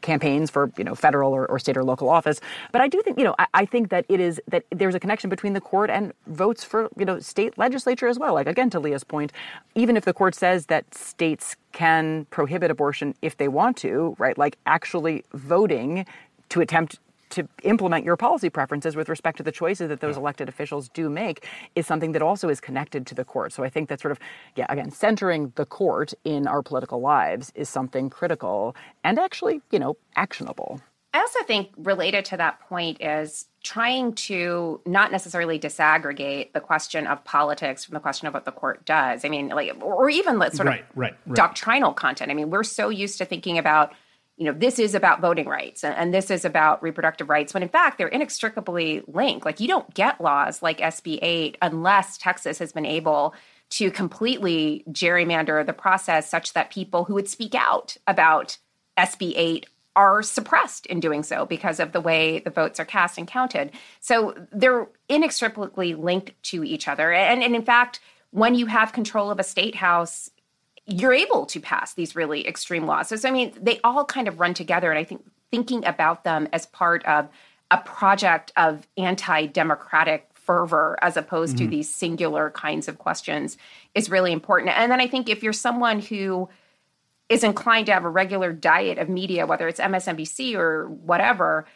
[0.00, 2.40] campaigns for you know federal or, or state or local office.
[2.72, 4.98] But i do think you know I, I think that it is that there's a
[5.04, 8.32] connection between the court and votes for you know state legislature as well.
[8.32, 9.30] Like again to leah's point
[9.74, 14.38] even if the court says that states can prohibit abortion if they want to right
[14.38, 16.06] like actually voting
[16.48, 16.98] to attempt
[17.30, 21.08] to implement your policy preferences with respect to the choices that those elected officials do
[21.08, 23.52] make is something that also is connected to the court.
[23.52, 24.18] So I think that sort of,
[24.56, 29.78] yeah, again, centering the court in our political lives is something critical and actually, you
[29.78, 30.80] know, actionable.
[31.12, 37.06] I also think related to that point is trying to not necessarily disaggregate the question
[37.08, 39.24] of politics from the question of what the court does.
[39.24, 41.34] I mean, like, or even let's sort Right, of right, right.
[41.34, 42.30] doctrinal content.
[42.30, 43.92] I mean, we're so used to thinking about,
[44.40, 47.68] you know, this is about voting rights and, this is about reproductive rights, when in
[47.68, 49.44] fact they're inextricably linked.
[49.44, 53.34] Like, you don't get laws like SB 8 unless Texas has been able
[53.68, 58.56] to completely gerrymander the process such that people who would speak out about
[58.98, 63.18] SB 8 are suppressed in doing so because of the way the votes are cast
[63.18, 63.70] and counted.
[64.00, 67.12] So they're inextricably linked to each other.
[67.12, 70.30] And, and in fact, when you have control of a state house,
[70.90, 73.08] you're able to pass these really extreme laws.
[73.08, 74.90] So, I mean, they all kind of run together.
[74.90, 77.28] And I think thinking about them as part of
[77.70, 81.70] a project of anti democratic fervor as opposed to mm-hmm.
[81.70, 83.56] these singular kinds of questions
[83.94, 84.76] is really important.
[84.76, 86.48] And then I think if you're someone who
[87.28, 91.66] is inclined to have a regular diet of media, whether it's MSNBC or whatever,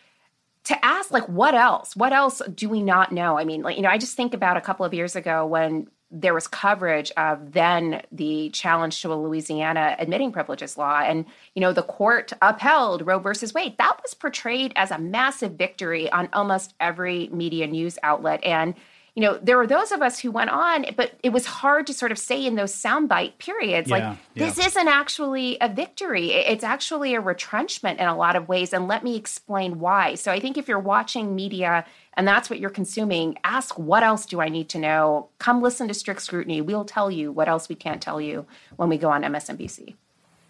[0.64, 1.94] to ask like what else?
[1.94, 3.38] What else do we not know?
[3.38, 5.86] I mean, like you know, I just think about a couple of years ago when
[6.10, 11.24] there was coverage of then the challenge to a Louisiana admitting privileges law and
[11.54, 13.76] you know the court upheld Roe versus Wade.
[13.78, 18.74] That was portrayed as a massive victory on almost every media news outlet and
[19.14, 21.94] you know, there were those of us who went on, but it was hard to
[21.94, 24.46] sort of say in those soundbite periods, Yeah, like, yeah.
[24.46, 26.32] this isn't actually a victory.
[26.32, 28.72] It's actually a retrenchment in a lot of ways.
[28.72, 30.16] And let me explain why.
[30.16, 31.84] So I think if you're watching media
[32.14, 35.28] and that's what you're consuming, ask what else do I need to know?
[35.38, 36.60] Come listen to Strict Scrutiny.
[36.60, 38.46] We'll tell you what else we can't tell you
[38.76, 39.94] when we go on MSNBC.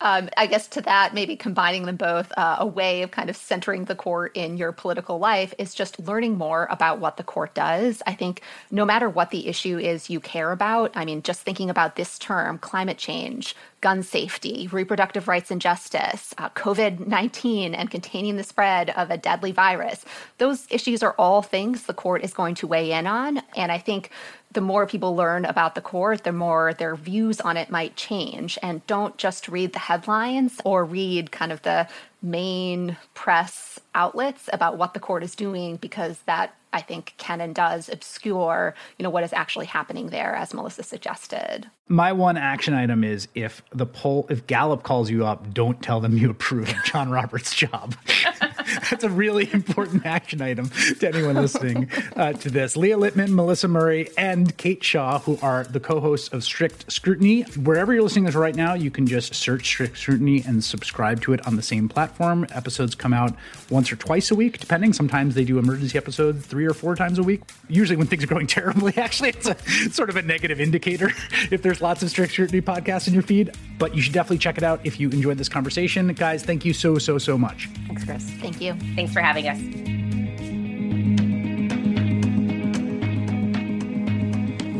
[0.00, 3.36] um, I guess to that, maybe combining them both, uh, a way of kind of
[3.36, 7.54] centering the court in your political life is just learning more about what the court
[7.54, 8.00] does.
[8.06, 11.68] I think no matter what the issue is you care about, I mean, just thinking
[11.68, 17.90] about this term, climate change, gun safety, reproductive rights and justice, uh, COVID 19, and
[17.90, 20.04] containing the spread of a deadly virus,
[20.38, 23.42] those issues are all things the court is going to weigh in on.
[23.56, 24.10] And I think
[24.52, 28.58] the more people learn about the court, the more their views on it might change.
[28.62, 31.88] And don't just read the headlines or read kind of the
[32.22, 37.54] main press outlets about what the court is doing because that I think can and
[37.54, 41.70] does obscure, you know, what is actually happening there, as Melissa suggested.
[41.86, 46.00] My one action item is if the poll, if Gallup calls you up, don't tell
[46.00, 47.94] them you approve of John Roberts' job.
[48.90, 52.76] That's a really important action item to anyone listening uh, to this.
[52.76, 57.42] Leah Littman, Melissa Murray, and Kate Shaw, who are the co-hosts of Strict Scrutiny.
[57.42, 61.20] Wherever you're listening to this right now, you can just search Strict Scrutiny and subscribe
[61.22, 62.46] to it on the same platform.
[62.52, 63.34] Episodes come out
[63.70, 64.92] once or twice a week, depending.
[64.92, 67.42] Sometimes they do emergency episodes three or four times a week.
[67.68, 69.56] Usually when things are going terribly, actually, it's a
[69.90, 71.10] sort of a negative indicator
[71.50, 73.52] if there's lots of strict scrutiny podcasts in your feed.
[73.78, 76.12] But you should definitely check it out if you enjoyed this conversation.
[76.12, 77.68] Guys, thank you so, so, so much.
[77.86, 78.24] Thanks, Chris.
[78.60, 78.74] You.
[78.94, 79.58] Thanks for having us.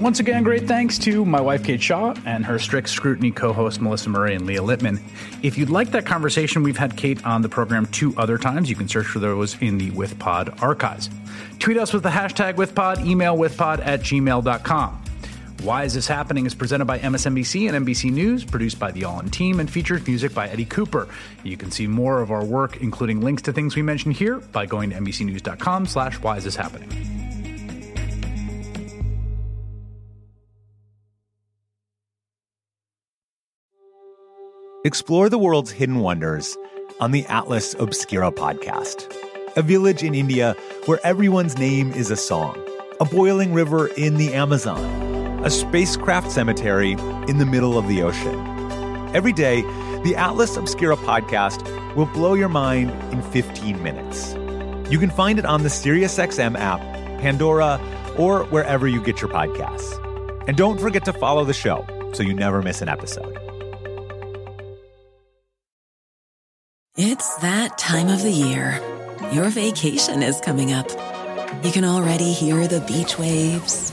[0.00, 3.80] Once again, great thanks to my wife, Kate Shaw, and her strict scrutiny co host,
[3.80, 5.00] Melissa Murray and Leah Littman.
[5.42, 8.70] If you'd like that conversation, we've had Kate on the program two other times.
[8.70, 11.10] You can search for those in the WithPod archives.
[11.58, 15.04] Tweet us with the hashtag WithPod, email withpod at gmail.com.
[15.62, 19.18] Why Is This Happening is presented by MSNBC and NBC News, produced by the All
[19.18, 21.08] In team, and features music by Eddie Cooper.
[21.42, 24.66] You can see more of our work, including links to things we mentioned here, by
[24.66, 26.88] going to NBCNews.com slash Why Is This Happening.
[34.84, 36.56] Explore the world's hidden wonders
[37.00, 39.12] on the Atlas Obscura podcast.
[39.56, 40.54] A village in India
[40.86, 42.56] where everyone's name is a song,
[43.00, 46.92] a boiling river in the Amazon, a spacecraft cemetery
[47.28, 48.34] in the middle of the ocean.
[49.14, 49.62] Every day,
[50.02, 51.64] the Atlas Obscura podcast
[51.94, 54.34] will blow your mind in 15 minutes.
[54.90, 56.80] You can find it on the SiriusXM app,
[57.20, 57.80] Pandora,
[58.16, 60.04] or wherever you get your podcasts.
[60.48, 61.84] And don't forget to follow the show
[62.14, 63.36] so you never miss an episode.
[66.96, 68.80] It's that time of the year.
[69.32, 70.88] Your vacation is coming up.
[71.64, 73.92] You can already hear the beach waves,